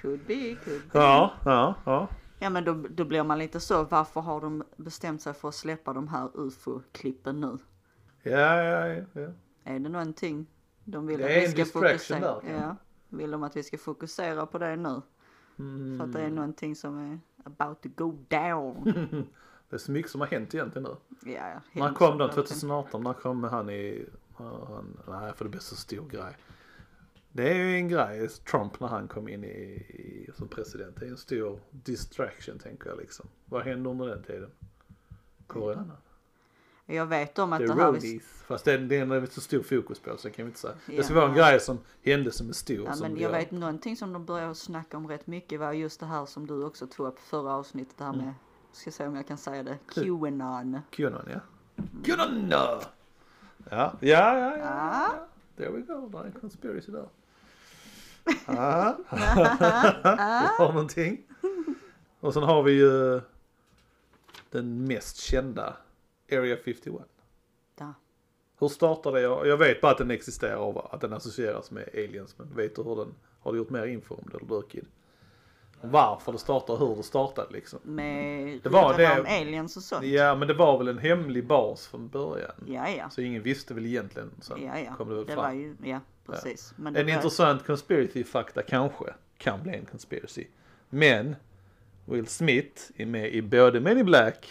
[0.00, 0.98] could be, could be.
[0.98, 2.08] Ja, ja, ja.
[2.38, 5.54] Ja men då, då blir man lite så, varför har de bestämt sig för att
[5.54, 7.58] släppa de här ufo-klippen nu?
[8.22, 9.04] Ja, ja, ja.
[9.12, 9.28] ja.
[9.64, 10.46] Är det någonting
[10.84, 12.52] de vill Det att vi ska fokusera kanske.
[12.52, 12.76] Ja,
[13.08, 15.02] vill de att vi ska fokusera på det nu?
[15.58, 15.98] Mm.
[15.98, 18.84] För att det är någonting som är about to go down.
[19.70, 20.96] Det är så mycket som har hänt egentligen nu.
[21.32, 22.18] ja, ja, När kom den?
[22.18, 22.46] verkligen.
[22.46, 23.02] 2018?
[23.02, 24.06] När kom han i...
[24.34, 26.36] Han, nej, för det blir så stor grej.
[27.32, 30.96] Det är ju en grej, Trump när han kom in i, i, som president.
[31.00, 33.26] Det är en stor distraction tänker jag liksom.
[33.44, 34.50] Vad hände under den tiden?
[35.46, 35.96] Koreanerna.
[36.86, 37.86] Jag vet om att Det det är här...
[37.86, 38.22] roadies.
[38.46, 40.74] Fast den, den är så stor fokus på så kan vi inte säga.
[40.86, 41.20] Det ska Ja.
[41.20, 42.84] vara en grej som hände som är stor.
[42.86, 46.00] Ja, som men jag vet någonting som de började snacka om rätt mycket var just
[46.00, 48.24] det här som du också tog upp förra avsnittet, det här Mm.
[48.24, 48.34] med,
[48.72, 50.78] ska se om jag kan säga det, Qanon.
[50.90, 51.40] Qanon ja.
[52.04, 52.50] Qanon!
[52.50, 52.80] Ja,
[53.70, 54.64] ja, ja, ja.
[54.64, 55.12] Ah.
[55.16, 55.28] ja.
[55.56, 57.08] There we go, det är en conspiracy där.
[58.46, 58.92] Ah.
[58.92, 59.16] Du
[60.64, 61.22] har någonting.
[62.20, 63.20] Och sen har vi ju
[64.50, 65.76] den mest kända
[66.32, 66.94] Area 51.
[67.78, 67.94] Ja.
[68.58, 69.46] Hur startade jag?
[69.46, 72.38] Jag vet bara att den existerar och att den associeras med aliens.
[72.38, 74.84] Men vet du hur den, har du gjort mer info om det eller Durkid?
[75.84, 77.78] Varför det startade, hur det startade liksom.
[77.82, 80.04] Med Det var det- om aliens och sånt.
[80.06, 82.52] Ja men det var väl en hemlig bas från början.
[82.66, 83.10] Ja, ja.
[83.10, 84.30] Så ingen visste väl egentligen.
[84.40, 84.94] Sen Ja, ja.
[84.96, 85.44] kom det väl Det fram.
[85.44, 86.72] var ju, ja precis.
[86.76, 89.04] Men En det var, intressant conspiracy fakta kanske
[89.38, 90.46] kan bli en conspiracy.
[90.88, 91.36] Men
[92.04, 94.46] Will Smith är med i både Men in Black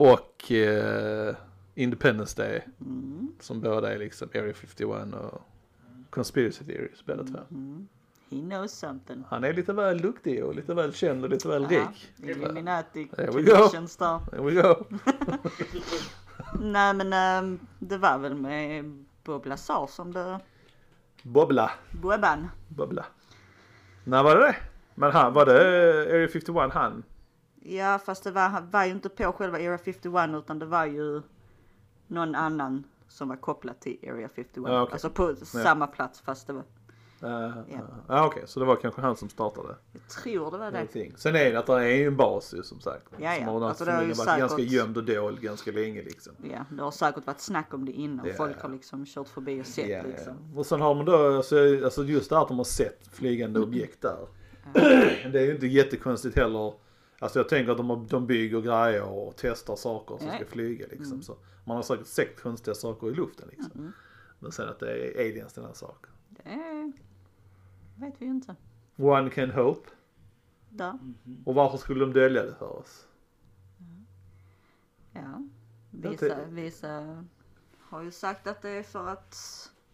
[0.00, 1.34] och eh,
[1.74, 2.66] Independence Day.
[2.80, 5.40] Mm, Som båda är liksom Area 51 och
[6.10, 7.38] conspiracy theories båda två.
[7.50, 7.88] mm.
[8.30, 9.24] He knows something.
[9.28, 12.12] Han är lite väl duktig och lite väl känd och lite väl rik.
[12.22, 13.50] Illuminati There we go.
[13.56, 14.18] connections där.
[14.30, 14.84] There we go.
[16.60, 18.84] Nej men ehm, det var väl med
[19.24, 20.40] Bob Lazar som det,
[21.22, 21.70] Bobbla.
[22.02, 22.48] Bobban.
[22.68, 23.04] Bubbla.
[24.04, 24.56] När var det det?
[24.94, 25.52] Men han, var det
[26.14, 27.02] Area 51 han?
[27.62, 31.22] Ja fast det var, var ju inte på själva Area 51 utan det var ju
[32.06, 34.46] någon annan som var kopplad till Area 51.
[34.66, 34.92] Ja, okej.
[34.92, 36.62] Alltså på samma plats fast det var,
[37.22, 37.52] Ja,
[38.08, 38.14] Ja.
[38.16, 39.74] uh, okej, så det var kanske han som startade.
[39.92, 40.80] jag tror det var det.
[40.80, 41.12] Allting.
[41.16, 43.06] Sen är det att det är ju en bas ju som sagt.
[43.18, 43.44] Ja, ja.
[43.44, 46.32] Som har Alltså, det har varit ganska säkert- gömd och dold ganska länge liksom.
[46.52, 48.26] Ja, det har säkert varit snack om det innan.
[48.26, 48.62] Ja, Folk ja.
[48.62, 50.34] har liksom kört förbi och sett Ja, liksom.
[50.54, 50.58] ja.
[50.58, 53.60] Och sen har man då, alltså, alltså just det här att de har sett flygande
[53.60, 54.28] objekt där.
[55.32, 56.72] Det är ju inte jättekonstigt heller.
[57.22, 60.34] Alltså jag tänker att de, de bygger grejer och testar saker som Ja.
[60.34, 61.12] ska flyga liksom.
[61.12, 61.22] Mm.
[61.22, 63.92] Så man har säkert sett konstiga saker i luften liksom.
[64.38, 66.10] Men sen att det är aliens den här saken.
[66.28, 66.92] Det är...
[67.96, 68.56] vet vi ju inte.
[68.96, 69.90] One can hope.
[70.68, 70.98] Där.
[71.44, 73.06] Och varför skulle de dölja det för oss?
[75.12, 75.48] Ja.
[75.90, 77.24] Vissa, vissa
[77.80, 79.36] har ju sagt att det är för att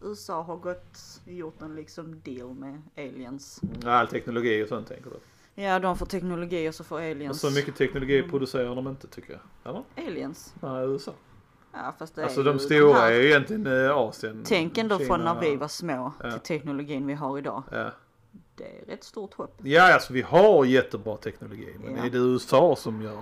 [0.01, 3.61] USA har gått, gjort en liksom deal med aliens.
[3.83, 5.15] Ja, all teknologi och sånt tänker du.
[5.59, 7.41] Ja, de får teknologi och så får Och aliens.
[7.41, 9.41] så mycket teknologi producerar de inte tycker jag.
[9.71, 9.83] Eller?
[10.07, 10.55] Aliens.
[10.61, 11.11] Nej, USA.
[11.73, 14.43] Ja, fast det Alltså är de stora här- är ju egentligen eh, Asien.
[14.45, 16.31] Tänk ändå från Kina, när vi var små Ja.
[16.31, 17.63] till teknologin vi har idag.
[17.71, 17.91] Ja.
[18.55, 19.55] Det är rätt stort hopp.
[19.63, 21.75] ja, alltså vi har jättebra teknologi.
[21.83, 22.05] Men Ja.
[22.05, 23.21] är det USA som gör det?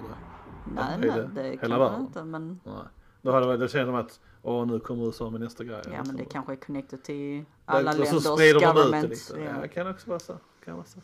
[0.75, 2.23] Nej, nej, det det kan man inte.
[2.23, 2.73] Men, Nej.
[3.21, 5.81] Då hade det, det känns som att, åh nu kommer USA med nästa grej.
[5.85, 8.91] ja, men det kanske är connected till Det- alla och länders så sprider de ut
[8.91, 9.39] det lite.
[9.55, 9.61] Ja.
[9.61, 10.37] det kan också vara så.
[10.65, 10.99] Kan vara så.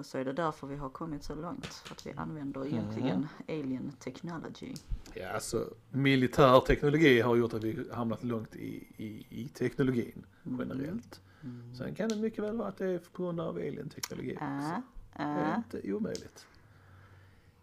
[0.00, 1.66] Och så är det därför vi har kommit så långt.
[1.66, 4.74] För att vi använder egentligen alien technology.
[5.14, 10.26] Ja, alltså militär teknologi har gjort att vi hamnat långt i, i, i teknologin
[10.58, 11.20] generellt.
[11.42, 11.74] Mm.
[11.74, 14.44] Sen kan det mycket väl vara att det är på grund av alien-teknologi också.
[14.44, 14.80] Äh,
[15.16, 15.56] Det är äh.
[15.56, 16.46] inte omöjligt.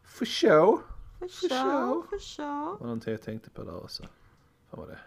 [0.04, 0.82] For show.
[1.20, 1.50] För show.
[1.50, 2.78] show, för show.
[2.80, 4.04] var någonting jag tänkte på där också.
[4.70, 5.00] Vad var det?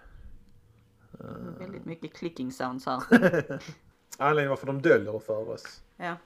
[1.58, 3.02] Väldigt mycket clicking sounds här.
[4.18, 5.82] Anledningen varför de döljer det för oss.
[5.96, 6.16] Ja.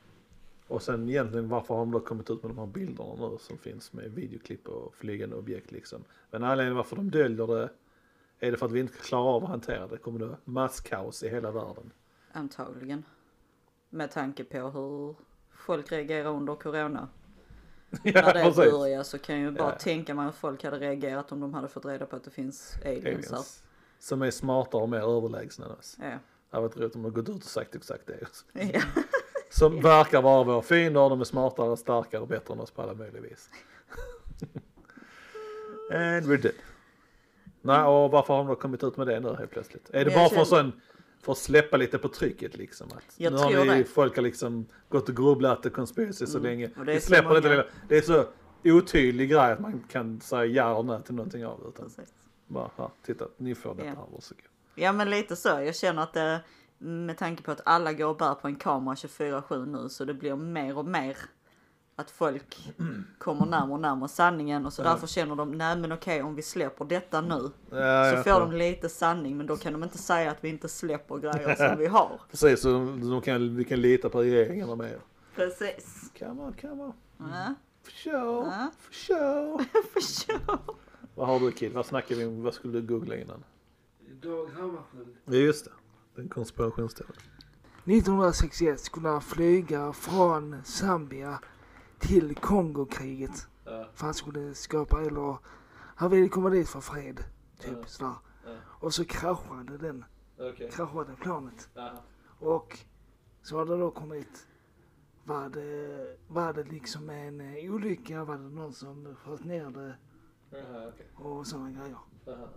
[0.75, 3.59] Och sen egentligen varför har de då kommit ut med de här bilderna nu som
[3.59, 6.05] finns med videoklipp och flygande objekt liksom.
[6.31, 7.68] Men anledningen varför de döljer det
[8.39, 9.97] Är det för att vi inte klarar av att hantera det?
[9.97, 11.91] Kommer det masskaos i hela världen?
[12.33, 13.05] Antagligen.
[13.91, 15.14] Med tanke på hur
[15.57, 17.09] folk reagerar under corona.
[18.03, 18.72] ja, När det precis.
[18.72, 19.79] började så kan jag ju bara Ja.
[19.79, 22.75] tänka mig hur folk hade reagerat om de hade fått reda på att det finns
[22.85, 23.64] aliens, Aliens.
[23.99, 25.97] Som är smartare och mer överlägsna än oss.
[26.01, 26.11] här.
[26.51, 28.27] Det hade varit roligt om de gått ut och sagt exakt det.
[28.72, 28.81] Ja.
[29.59, 32.94] Som verkar vara våra fiender, de är smartare, starkare och bättre än oss på alla
[32.94, 33.50] möjliga vis.
[35.92, 36.55] And we're dead.
[37.62, 39.90] Nej, och varför har de då kommit ut med det nu helt plötsligt?
[39.92, 40.72] Är det bara för, sån,
[41.22, 42.86] för att släppa lite på trycket liksom?
[42.96, 43.84] Att Jag nu har tror ni, det.
[43.84, 46.50] folk har liksom gått och grubblat och conspiracy så Mm.
[46.50, 46.70] länge.
[46.78, 47.66] Och det är släpper många- lite.
[47.88, 48.24] Det är så
[48.64, 51.68] otydlig grej att man kan säga ja och nej till någonting av det.
[51.68, 52.14] Utan Precis.
[52.46, 53.94] bara, här, titta, ni får detta Ja.
[53.94, 54.42] här, varsågod.
[54.74, 55.48] Ja men lite så.
[55.48, 56.40] Jag känner att det,
[56.79, 60.14] med tanke på att alla går och bär på en kamera 24-7 nu så det
[60.14, 61.16] blir mer och mer
[61.97, 62.75] att folk
[63.18, 64.89] kommer närmare och närmare sanningen och så Ja.
[64.91, 68.41] därför känner de nej men okej om vi släpper detta nu Ja, så får tror-
[68.41, 71.79] de lite sanning men då kan de inte säga att vi inte släpper grejer som
[71.79, 72.20] vi har.
[72.31, 74.99] Precis, så de, de kan, vi kan lita på regeringen och mer.
[75.35, 76.11] Precis.
[76.18, 76.93] Come on, come on.
[77.18, 78.70] Ja, For sure, Ja.
[78.79, 79.64] for sure.
[79.93, 80.59] för sure.
[81.14, 81.72] Vad har du Kid?
[81.72, 82.43] Vad snackar vi om?
[82.43, 83.45] Vad skulle du googla innan?
[84.22, 85.16] Dag Hammarskjöld.
[85.25, 85.70] Ja just det.
[86.14, 87.16] Den konspirationsteorin.
[87.86, 91.38] 1961 skulle han flyga från Zambia
[91.98, 93.46] till Kongokriget.
[93.64, 93.88] Ja.
[93.94, 95.36] För han skulle skapa, eller
[95.96, 97.24] han ville komma dit för fred.
[97.60, 97.86] Typ Ja.
[97.86, 98.14] sådär.
[98.46, 98.50] Ja.
[98.66, 100.04] Och så kraschade den,
[100.38, 100.70] Okej.
[100.70, 101.68] kraschade planet.
[101.76, 102.02] Aha.
[102.38, 102.78] Och
[103.42, 104.46] så har det då kommit,
[105.24, 109.96] var det, var det liksom en eh, olycka, var det någon som sköt ner det
[110.58, 111.06] Aha, okej.
[111.14, 111.98] och sådana grejer.
[112.26, 112.48] Aha.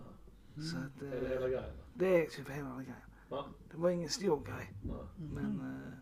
[0.71, 1.63] Så att Är det hela eh, grejen?
[1.93, 2.95] det är typ hela grejen.
[3.29, 5.07] Det var ingen stor grej, Ja.
[5.17, 5.93] men eh,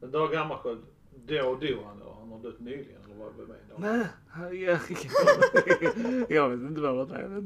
[0.00, 0.82] Men Dag Hammarskjöld,
[1.26, 2.16] då dog han då?
[2.20, 3.74] Han har dött nyligen eller vad med då?
[3.78, 4.06] nej,
[4.64, 4.78] jag,
[5.80, 7.42] jag, jag vet inte vad det är.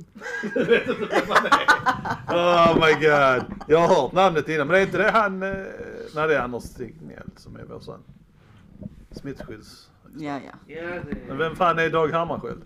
[2.28, 3.44] Oh my god.
[3.68, 5.42] Jag har hört namnet innan men det är inte det han...
[5.42, 5.48] eh,
[6.14, 8.00] Nej det är Anders Tegnell som är vår son.
[9.10, 9.90] Smittskydds...
[10.18, 10.74] Ja ja.
[10.74, 10.82] Ja,
[11.28, 12.62] Men det, vem fan är Dag Hammarskjöld?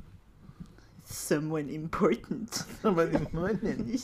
[1.05, 2.67] Someone important.
[2.83, 3.27] Men-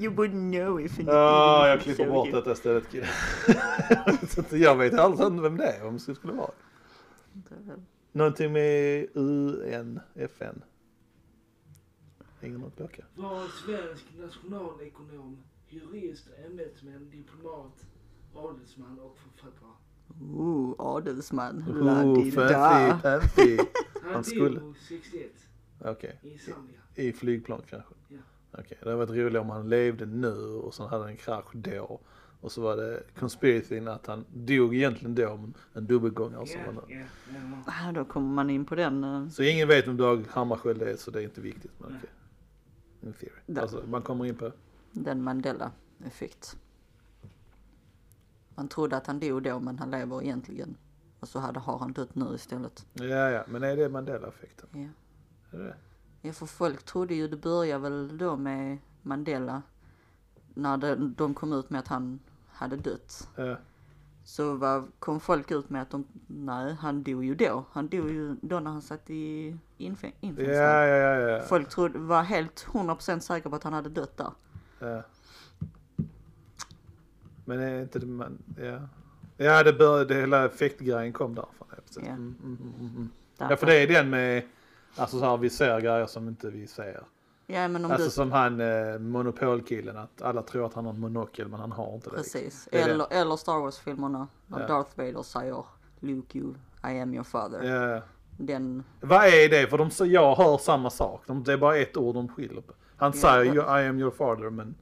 [0.00, 2.36] You wouldn't know if you Ja, jag klipper bort you.
[2.42, 6.50] detta att jag vet alls inte vem det är, om det skulle vara.
[8.12, 10.62] Någonting med UN, FN.
[12.42, 13.04] Ingen något klocka.
[13.16, 15.36] var svensk nationalekonom,
[15.68, 17.86] jurist, ämbetsman, diplomat,
[18.34, 19.70] adelsman och författare.
[20.22, 21.64] Ooh, adelsman.
[21.68, 22.98] Oh, La-di-da.
[23.00, 23.58] fancy, fancy.
[24.12, 25.30] Han, skulle- dog 61
[25.84, 26.80] Okej, i Zambia.
[26.94, 27.94] i flygplan kanske?
[28.08, 28.18] Ja.
[28.52, 31.50] Okej, det hade varit roligt om han levde nu och sen hade han en krasch
[31.54, 32.00] då.
[32.42, 36.82] Och så var det conspiracyn att han dog egentligen då, men en dubbelgångare som var
[36.88, 37.04] nu.
[37.66, 39.04] Ah, Då kommer man in på den.
[39.04, 41.72] eh, Så ingen vet vem Dag Hammarskjöld är så det är inte viktigt.
[41.78, 42.10] Men okej.
[43.02, 43.32] In theory.
[43.46, 43.60] Ja.
[43.62, 44.52] Alltså, man kommer in på
[44.92, 46.56] Den Mandela-effekt.
[48.54, 50.76] Man trodde att han dog då men han lever egentligen.
[51.20, 52.86] Och så hade, har han dött nu istället.
[52.92, 54.68] Ja, ja, men är det Mandela-effekten?
[54.72, 54.88] Ja.
[55.58, 55.74] Är det det?
[56.22, 59.62] Ja för folk trodde ju det började väl då med Mandela.
[60.54, 63.28] När det, de kom ut med att han hade dött.
[63.36, 63.56] Ja,
[64.24, 67.64] Så var, kom folk ut med att de, nej han dog ju då.
[67.72, 70.42] Han dog ju då när han satt i infängelse.
[70.42, 71.18] ja, ja.
[71.18, 71.42] ja.
[71.42, 74.32] Folk trodde, var helt 100% säkra på att han hade dött där.
[74.78, 75.02] ja.
[77.44, 78.80] Men är inte det man, ja.
[79.36, 81.68] Ja, det började, det hela effektgrejen kom därifrån.
[81.94, 82.00] Ja.
[82.00, 83.10] Mm, mm, mm, mm.
[83.38, 84.42] Ja, för det är den med,
[84.96, 87.02] alltså så här, vi ser grejer som inte vi ser.
[87.46, 90.92] Ja men om Alltså du, som han eh, monopolkillen, att alla tror att han har
[90.92, 92.16] en monokel men han har inte det.
[92.16, 92.68] precis.
[92.70, 92.90] Det det.
[92.90, 94.28] Eller, eller Star Wars-filmerna.
[94.46, 94.66] När Ja.
[94.66, 95.64] Darth Vader säger
[96.00, 97.62] Luke you, I am your father.
[97.62, 98.02] Ja.
[98.38, 99.66] Den, Vad är det?
[99.70, 101.22] För de, jag hör samma sak.
[101.26, 102.72] De, det är bara ett ord de skiljer på.
[102.96, 103.20] Han Ja.
[103.20, 104.74] säger I am your father men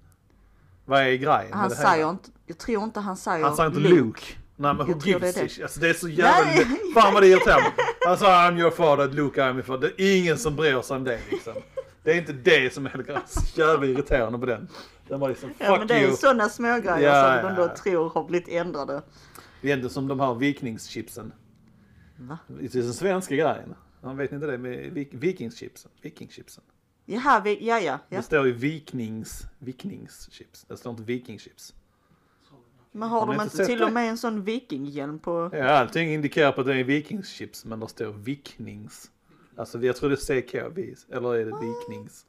[0.85, 3.69] vad är grejen han med det säger inte, jag tror inte han säger Han säger
[3.71, 4.23] inte Luke.
[4.61, 5.63] Nej men who är gives a shit?
[5.63, 6.51] Alltså det är så jävla...
[6.51, 6.67] Nej.
[6.95, 7.73] Fan vad det irriterar mig.
[8.07, 9.95] Han säger I'm your father, Luke I'm your father.
[9.97, 11.55] Det är ingen som bryr sig om det liksom.
[12.03, 13.23] Det är inte det som är hela.
[13.27, 14.69] Så jävla irriterande på den.
[15.09, 16.17] Den var liksom fuck Ja men det är you.
[16.17, 19.03] sådana smågrejer Ja, som de då tror har blivit ändrade.
[19.63, 21.33] Det är inte som de här vikingschipsen.
[22.17, 22.39] Va?
[22.47, 23.75] Det är den svenska grejen.
[24.03, 25.91] Han vet inte det med vik vikingschipsen.
[26.03, 26.65] Vikingchipsen.
[27.05, 27.99] Jaha, vi, ja ja.
[28.09, 28.17] ja.
[28.17, 30.65] Det står ju viknings, vikningschips.
[30.69, 31.75] Det står inte vikingchips.
[32.99, 33.85] Men har Har de inte till det?
[33.85, 35.51] och med en sån vikinghjälm på?
[35.53, 39.11] Ja, allting indikerar på att det är vikingschips men det står viknings.
[39.57, 42.27] Alltså jag tror det är CK, eller är det viknings?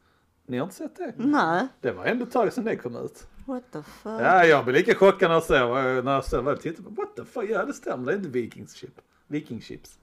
[0.47, 1.13] Ni har inte sett det?
[1.17, 1.67] Nej.
[1.81, 3.27] Det var ändå ett tag sedan det kom ut.
[3.45, 4.21] What the fuck?
[4.21, 6.89] Ja, jag blir lika chockad när jag ser, när jag jag tittar på.
[6.89, 9.01] What the fuck, ja det stämmer, det är inte vikingschip.
[9.27, 9.99] Vikingchips.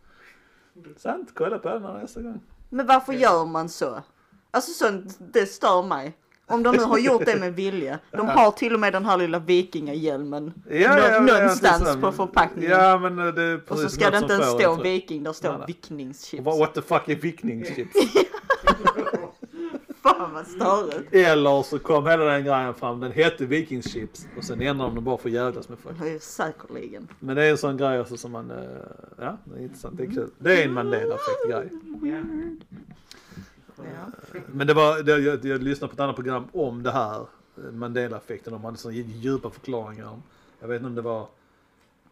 [0.97, 2.41] Sant, kolla på den nästa gång.
[2.71, 4.03] Men varför gör man så?
[4.51, 6.17] Alltså sånt, det stör mig.
[6.49, 7.99] Om de nu har gjort det med vilje.
[8.11, 11.97] De har till och med den här lilla vikingahjälmen Ja, ja, ja, nå- ja, någonstans
[12.01, 12.71] på förpackningen.
[12.71, 15.49] Ja, men eh, det är och så ska det inte ens stå viking, där står.
[16.45, 17.93] Vad- What the fuck är vickningschips?
[20.03, 21.15] Fan vad störigt.
[21.15, 25.05] Eller så kom hela den grejen fram, den hette vikingschips och sen ändrade de den
[25.05, 26.23] bara för att jävlas med folk.
[26.23, 27.09] Säkerligen.
[27.21, 28.57] Men det är en sån grej också som man, eh,
[29.19, 30.31] ja det är intressant, det är kul.
[30.39, 31.71] Det är en Mandela-effekt grej.
[33.77, 34.41] Ja.
[34.47, 37.73] Men det var, det, jag, jag lyssnade på ett annat program om det här, eh,
[37.73, 40.23] Mandela-effekten, de hade så djupa förklaringar om,
[40.61, 41.29] jag vet inte om det var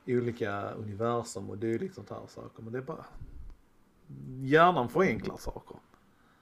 [0.07, 3.05] olika universum och dylikt sånt här saker, men det är bara,
[4.43, 5.77] hjärnan förenklar saker.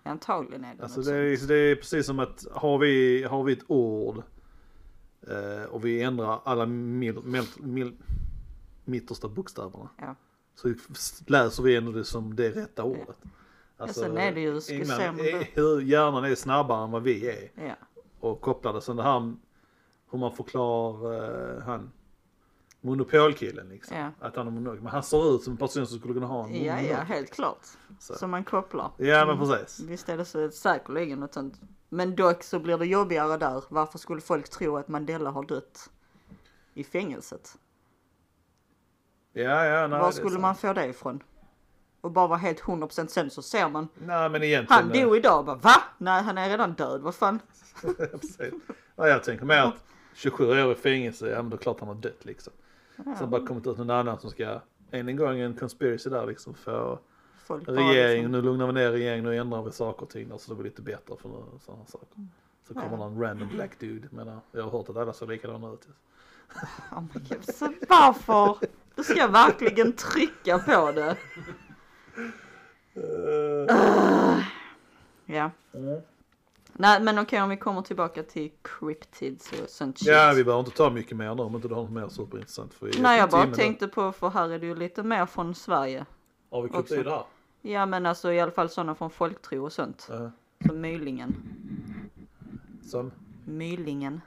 [0.03, 3.53] Antagligen är det Alltså det, är, det är precis som att har vi, har vi
[3.53, 4.23] ett ord
[5.29, 7.97] eh, och vi ändrar alla mil, mil, mil,
[8.85, 9.89] mittersta bokstäverna.
[9.99, 10.15] Ja.
[10.55, 10.75] Så
[11.27, 13.19] läser vi ändå det som det rätta ordet.
[13.83, 17.67] Alltså, sen är det ju- eh, hur hjärnan är snabbare än vad vi är.
[17.67, 17.75] Ja.
[18.21, 18.81] Och kopplade.
[18.81, 19.35] Så det här
[20.11, 21.93] hur man förklarar eh, han
[22.81, 23.97] monopolkillen liksom.
[23.97, 24.11] Ja.
[24.21, 24.81] Att han är monopol.
[24.81, 26.91] Men han ser ut som en person som skulle kunna ha en ja, monopol.
[26.91, 27.67] ja, helt klart.
[27.99, 28.15] Så.
[28.15, 28.91] Så man kopplar.
[28.97, 29.81] Ja men precis.
[29.89, 31.61] Visst är det så säkerligen något sånt.
[31.89, 33.65] Men dock så blir det jobbigare där.
[33.69, 35.91] Varför skulle folk tro att Mandela har dött
[36.75, 37.59] i fängelset?
[39.33, 39.87] Ja ja.
[39.87, 41.23] Nej, Var skulle man få det ifrån?
[42.03, 43.89] Och bara vara helt 100% sen så ser man.
[43.95, 44.83] Nej men egentligen.
[44.83, 45.45] Han dog idag.
[45.45, 45.75] Bara, Va?
[45.99, 47.01] Nej han är redan död.
[47.01, 47.39] Vad fan?
[48.97, 49.75] Ja, jag tänker mer att
[50.15, 52.53] 27 år i fängelse, ja men då klart han har dött liksom.
[53.19, 56.55] Sen bara kommit ut någon annan som ska, än en gång en conspiracy där liksom
[56.55, 56.99] för
[57.47, 60.51] Folk regeringen, liksom- nu lugnar vi ner regeringen, nu ändrar vi saker och ting så
[60.51, 61.29] det blir lite bättre för
[61.65, 62.09] sådana saker.
[62.69, 62.97] Så kommer Ja.
[62.97, 65.89] någon random black dude, menar, jag har hört att alla ser likadana ut.
[66.93, 68.57] Oh my God, så varför?
[68.95, 71.17] Du ska verkligen trycka på det.
[75.27, 75.51] Ja.
[76.73, 80.09] Nej men okej om vi kommer tillbaka till cryptids och sånt shit.
[80.09, 82.75] Ja, vi behöver inte ta mycket mer nu om inte du har något mer superintressant.
[82.75, 86.07] För Nej jag bara tänkte på, för här är det ju lite mer från Sverige.
[86.51, 87.25] Har vi kryptid här?
[87.63, 90.09] Ja men alltså i alla fall sådana från folktro och sånt.
[90.11, 90.31] Ja.
[90.67, 91.35] Som Mylingen.
[92.83, 93.13] Som?
[93.45, 94.21] Mylingen.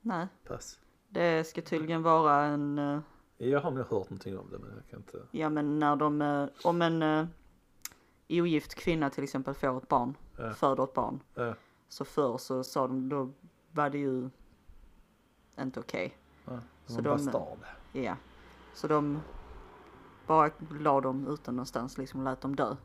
[0.00, 0.26] Nej.
[0.48, 0.78] Pass.
[1.08, 3.00] Det ska tydligen vara en, eh,
[3.38, 5.22] Jag har nog hört någonting om det men jag kan inte.
[5.30, 7.26] ja men när de, eh, om en uh,
[8.28, 10.50] ogift kvinna till exempel får ett barn, Ja.
[10.52, 11.20] föder ett barn.
[11.34, 11.54] Ja.
[11.88, 13.30] Så förr så sa de, då
[13.72, 14.30] var det ju
[15.60, 16.16] inte okej.
[16.44, 17.58] Ja, Så de- bastard.
[17.92, 18.16] Ja.
[18.74, 19.20] Så de
[20.26, 22.76] bara la dem ute någonstans, liksom lät dem dö.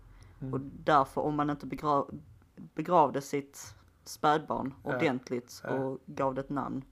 [0.42, 0.54] Mm.
[0.54, 2.20] Och därför om man inte begrav,
[2.56, 6.84] begravde sitt spädbarn ordentligt och gav det ett namn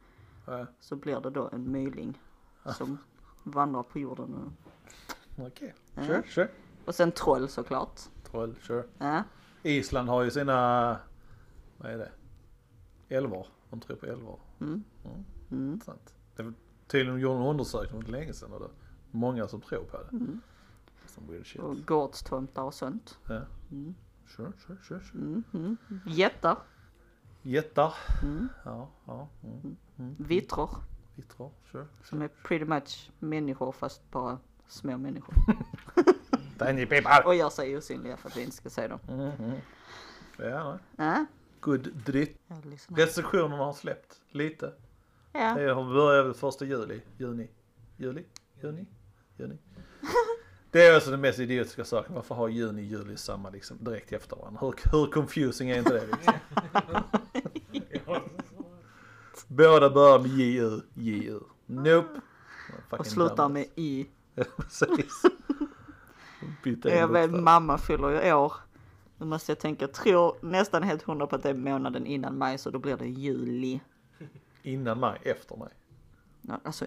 [0.80, 2.20] så blir det då en myling
[2.78, 2.98] som
[3.44, 4.34] vandrar på jorden.
[4.34, 6.04] Och, Okej, Ja.
[6.06, 6.48] sure, sure.
[6.86, 8.00] och sen troll såklart.
[8.24, 8.84] Troll, sure.
[8.98, 9.24] Ja.
[9.64, 10.98] Island har ju sina,
[11.78, 12.12] vad är det?
[13.10, 13.48] Älvar.
[13.70, 14.40] De tror på älvar.
[14.62, 14.84] Mm.
[15.52, 15.82] Mm.
[15.86, 16.14] Sant.
[16.36, 16.54] Det
[16.88, 18.72] tydligen de gjorde en undersökning för länge sedan och det är
[19.12, 20.10] många som tror på det.
[20.12, 20.42] Mm.
[21.06, 21.62] Som weird shit.
[21.62, 23.20] Och gårdstomtar och sånt.
[23.28, 23.42] Ja.
[23.72, 23.96] Mm.
[24.28, 25.22] Sure, sure, sure, sure.
[25.24, 25.44] Mm.
[25.54, 25.78] Mm.
[26.06, 26.58] Jättar.
[27.42, 27.94] Jättar.
[28.24, 28.48] Mm.
[28.66, 29.28] Ja, ja.
[29.98, 30.16] Mm.
[30.20, 30.70] Vittror.
[31.16, 31.86] Vittrar, sure.
[32.04, 35.36] Som är pretty much människor fast bara små människor.
[36.66, 37.24] Tiny people.
[37.26, 39.00] Och gör sig osynliga för att vi inte ska se dem.
[39.08, 39.58] Mm, mm.
[40.38, 41.08] Ja, nej.
[41.08, 41.26] Ja.
[41.60, 42.38] Good dritt.
[42.88, 44.74] Restriktionerna har släppt lite.
[45.34, 45.54] Ja.
[45.54, 47.50] Det har börjat väl första juli, juni,
[47.98, 48.26] juli,
[48.62, 48.86] juni,
[49.38, 49.58] juni.
[50.72, 52.16] Det är alltså den mest idiotiska saken.
[52.16, 54.60] Varför har juni och juli samma liksom direkt efter varandra?
[54.62, 56.34] Hur, hur confusing är inte det liksom?
[59.56, 61.40] Båda börjar med JU, JU.
[61.66, 62.22] Nope.
[62.90, 64.08] Och slutar med i.
[64.58, 65.22] Precis.
[66.84, 68.54] Jag vet, mamma fyller ju år.
[69.18, 72.38] Nu måste jag tänka, jag tror nästan helt hundra på att det är månaden innan
[72.38, 73.80] maj så då blir det juli.
[74.64, 75.70] Innan mig, efter mig.
[76.42, 76.86] Ja, Alltså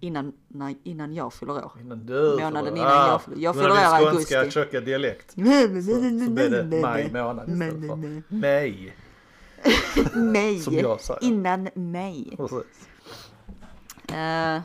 [0.00, 1.72] innan, nej, innan jag fyller år.
[1.80, 4.60] Innan du Månaden innan jag fyller- jag du har fyller år i din skånska augusti.
[4.60, 5.30] tjocka dialekt.
[5.30, 5.36] Så,
[6.24, 8.94] så blir det maj månad istället för maj.
[10.14, 11.24] Nej, Som jag säger.
[11.24, 12.34] innan mig.
[12.36, 12.88] Precis.
[14.12, 14.60] Eh,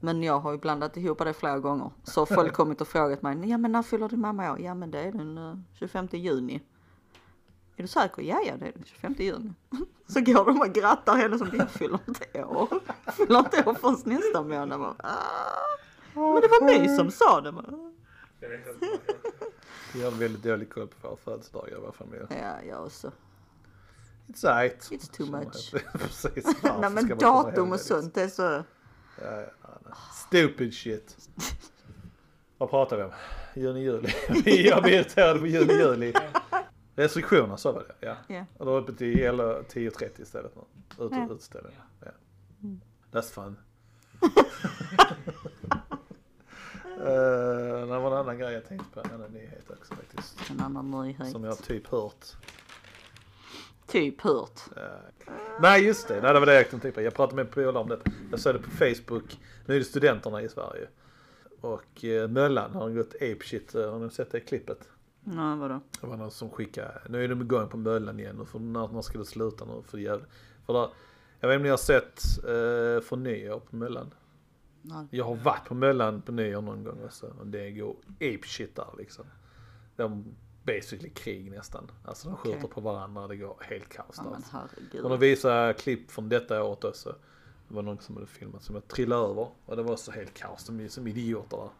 [0.00, 1.90] men jag har ju blandat ihop det flera gånger.
[2.04, 4.60] Så folk kommit och frågat mig, ja men när fyller din mamma år?
[4.60, 6.62] Ja men det är den eh, 25 juni.
[7.76, 8.22] Är du säker?
[8.22, 9.52] Ja, ja det är den 25 juni.
[10.08, 12.68] Så går de och grattar henne som jag fyller inte år.
[13.12, 14.80] Fyller inte år förrän nästa månad.
[14.80, 15.78] Bara, ah.
[16.14, 17.52] Men det var ni som sa det.
[17.52, 17.94] Man.
[19.94, 22.22] Vi har väldigt dålig koll på våra födelsedagar i vår familj.
[22.30, 23.12] Ja, jag också.
[24.28, 24.88] It's right.
[24.90, 25.74] It's too much.
[25.92, 26.44] Precis.
[26.80, 28.42] Nej men datum och sånt, är så.
[28.42, 28.64] Ja,
[29.22, 29.94] ja.
[30.28, 31.16] Stupid shit.
[32.58, 33.10] Vad pratar vi om?
[33.54, 34.08] Juni, juli.
[34.68, 36.12] jag blir irriterad på juni, juli.
[36.94, 38.16] Restriktioner, så var det ja.
[38.26, 38.44] Ja.
[38.58, 40.62] Och då uppe till eller 10.30 istället nu.
[41.04, 41.28] Ut, Ja.
[41.34, 41.76] Utställning.
[42.62, 42.80] Mm.
[43.12, 43.56] That's fun.
[47.00, 50.50] uh, det var en annan grej jag tänkte på, en annan nyhet också faktiskt.
[50.50, 51.30] En annan nyhet.
[51.30, 52.26] Som jag typ hört.
[53.88, 54.60] Typ hört.
[54.76, 54.82] Eh,
[55.60, 57.00] nej just det, nej, det var det jag tänkte på.
[57.00, 57.98] Jag pratade med en polare om det.
[58.30, 59.40] Jag såg det på Facebook.
[59.66, 60.88] Nu är det studenterna i Sverige.
[61.60, 63.74] Och uh, Möllan har gått apeshit.
[63.74, 64.88] Uh, har ni sett det klippet?
[65.24, 65.80] Ja, vadå?
[66.00, 68.88] Det var någon som skickade, nu är de igång på Möllan igen och för när,
[68.88, 70.26] när ska det sluta nu för
[70.66, 70.90] för där,
[71.40, 74.14] jag vet inte om ni har sett eh, för nyår på Möllan.
[74.82, 75.06] Nej.
[75.10, 78.76] Jag har varit på Möllan på nyår någon gång också och det går ape shit
[78.76, 79.24] där liksom.
[79.96, 80.24] De
[80.74, 81.90] basically krig nästan.
[82.04, 82.70] Alltså de skjuter Okej.
[82.70, 84.30] på varandra, det går helt kaos Ja, där.
[84.30, 85.04] men herregud.
[85.04, 87.14] Och de visar klipp från detta året också.
[87.68, 90.34] Det var någon som hade filmat som jag trillade över och det var så helt
[90.34, 91.70] kaos, de är som idioter där.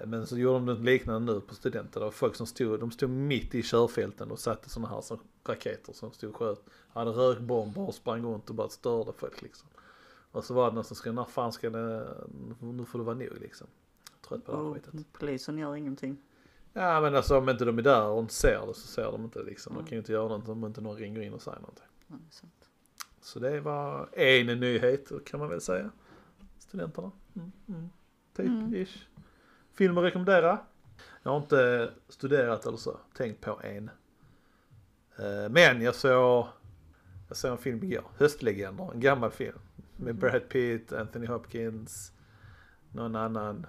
[0.00, 2.00] Eh, Men så gjorde de något liknande nu på studenter.
[2.00, 5.18] Det var folk som stod, de stod mitt i körfälten och satte sådana här som
[5.44, 6.64] raketer som stod och sköt.
[6.92, 9.68] Hade rökbomber och sprang runt och bara störde folk liksom.
[10.32, 12.08] Och så var det någon som skrev, när fan ska det,
[12.60, 13.66] nu får det vara nog liksom.
[14.28, 15.06] Trött på det här skitet.
[15.12, 16.16] polisen gör ingenting.
[16.78, 19.24] Ja men alltså om inte de är där och inte ser det så ser de
[19.24, 19.74] inte liksom.
[19.74, 21.84] De kan ju inte göra något om inte någon ringer in och säger någonting.
[22.30, 22.68] Sant.
[23.20, 25.90] Så det var en nyhet kan man väl säga.
[26.58, 27.10] Studenterna.
[27.36, 27.88] Mm, mm.
[28.36, 28.74] Typ Mm.
[28.74, 29.06] ish.
[29.74, 30.58] Film att rekommendera.
[31.22, 33.90] Jag har inte studerat eller så, tänkt på en.
[35.18, 36.46] Eh, Men jag såg,
[37.28, 39.58] jag såg en film igår, Höstlegender, en gammal film.
[39.96, 40.20] Med Mhm.
[40.20, 42.12] Brad Pitt, Anthony Hopkins,
[42.92, 43.66] någon annan.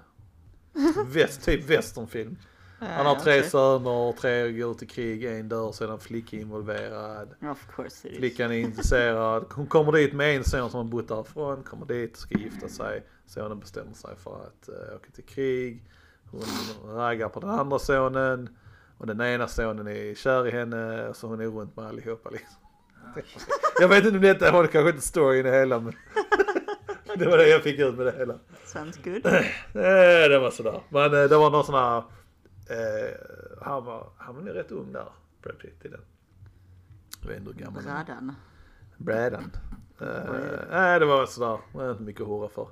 [1.07, 2.35] Väst, typ westernfilm.
[2.79, 3.49] Han har tre okej.
[3.49, 7.29] söner, tre går ut i krig, en dör, en flicka involverad.
[7.51, 8.19] Of course it is.
[8.19, 9.45] Flickan är intresserad.
[9.51, 11.63] Hon kommer dit med en son som har bott därifrån.
[11.63, 13.03] Kommer dit ska gifta sig.
[13.25, 15.83] Sonen bestämmer sig för att uh, åka till krig.
[16.31, 16.43] Hon
[16.95, 18.49] raggar på den andra sonen.
[18.97, 21.13] Och den ena sonen är kär i henne.
[21.13, 22.57] Så hon är runt med allihopa liksom.
[23.79, 25.93] Jag vet inte om detta var kanske inte storyn i hela men.
[27.15, 28.35] det var det jag fick ut med det hela.
[28.65, 29.25] Sounds good.
[29.25, 30.81] Eh, det var sådär.
[30.89, 32.03] Men eh, det var någon sån här.
[32.69, 33.15] Eh,
[33.61, 35.09] han var, han var nog rätt ung där.
[35.41, 36.01] Brad Pitt i den.
[37.21, 37.83] Jag vet inte hur gammal.
[37.83, 38.35] Brädan.
[38.97, 39.51] Bradan.
[39.97, 40.35] Brad.
[40.39, 41.59] Uh, nej, det var sådär.
[41.71, 42.67] Det var inte mycket att hurra för.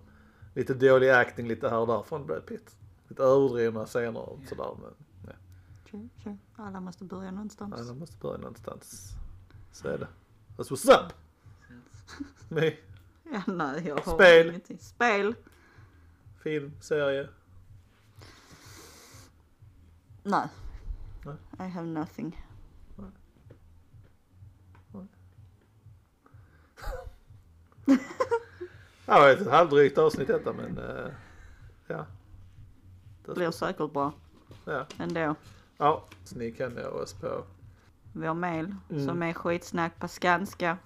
[0.54, 2.76] Lite dålig acting lite här och där från Brad Pitt.
[3.08, 4.78] Lite överdrivna scener och sådär.
[4.82, 4.94] Men
[6.24, 6.36] ja.
[6.56, 7.74] Alla måste börja någonstans.
[7.74, 9.12] alla måste börja någonstans.
[9.72, 10.08] Så är det.
[10.58, 11.14] That's what's up!
[12.50, 12.78] Med
[13.32, 14.50] Ja, nej, jag har Spel.
[14.50, 14.78] ingenting.
[14.80, 15.36] Spel.
[16.44, 17.30] film, serie.
[20.28, 20.48] Nej.
[21.26, 21.36] Nej.
[21.68, 22.44] I have nothing.
[29.06, 31.08] Ja, det är ett halvdrygt avsnitt detta men uh,
[31.88, 32.06] ja.
[33.26, 34.12] Det Blir säkert bra
[34.66, 34.86] Ja.
[35.00, 35.36] ändå.
[35.78, 37.44] ja, så ni kan nå oss på
[38.14, 39.06] Vår mail Mm.
[39.06, 40.78] som är skitsnack på skanska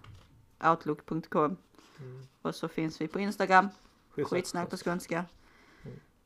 [0.63, 1.57] outlook.com
[1.99, 2.23] Mm.
[2.41, 3.69] och så finns vi på Instagram
[4.09, 5.25] skitsnack på skånska.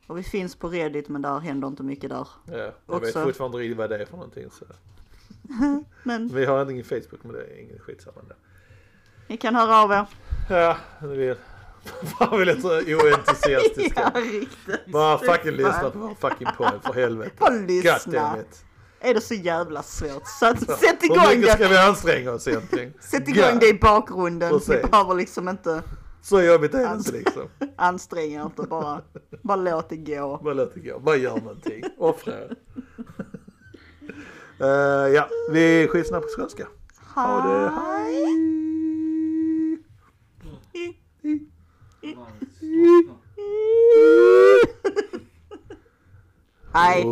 [0.07, 2.27] Och vi finns på Reddit men där händer inte mycket där.
[2.45, 4.65] Ja, jag vet Också- fortfarande inte riktigt vad det är för någonting så.
[6.03, 8.35] Men Vi har ingen Facebook men det är ingen skitsamma ändå.
[9.27, 10.05] ni kan höra av er.
[10.49, 11.35] Ja, det vill.
[12.19, 14.11] Fan vi lät så oentusiastiska.
[14.15, 14.85] ja, riktigt.
[14.87, 17.31] Bara fucking lyssna på vår fucking podd för helvete.
[17.39, 18.37] Bara lyssna.
[18.99, 20.27] Är det så jävla svårt?
[20.39, 21.69] Så att, sätt Hur igång mycket ska det.
[21.69, 22.93] vi anstränga oss egentligen?
[22.99, 23.59] Sätt igång God.
[23.59, 24.49] det i bakgrunden.
[24.49, 24.69] Precis.
[24.83, 25.83] Ni behöver liksom inte
[26.25, 27.49] Så jobbigt är det inte liksom.
[27.75, 28.61] anstränga er inte.
[28.61, 29.01] Bara,
[29.41, 30.39] bara låt det gå.
[30.43, 30.99] Bara låt det gå.
[30.99, 31.83] Bara gör någonting.
[31.97, 32.55] Offra er.
[34.59, 34.67] Eh,
[35.13, 36.67] ja, vi är skitsnabba på skånska.
[37.15, 37.71] Ha det.
[46.73, 47.03] Hej.
[47.03, 47.05] Hej.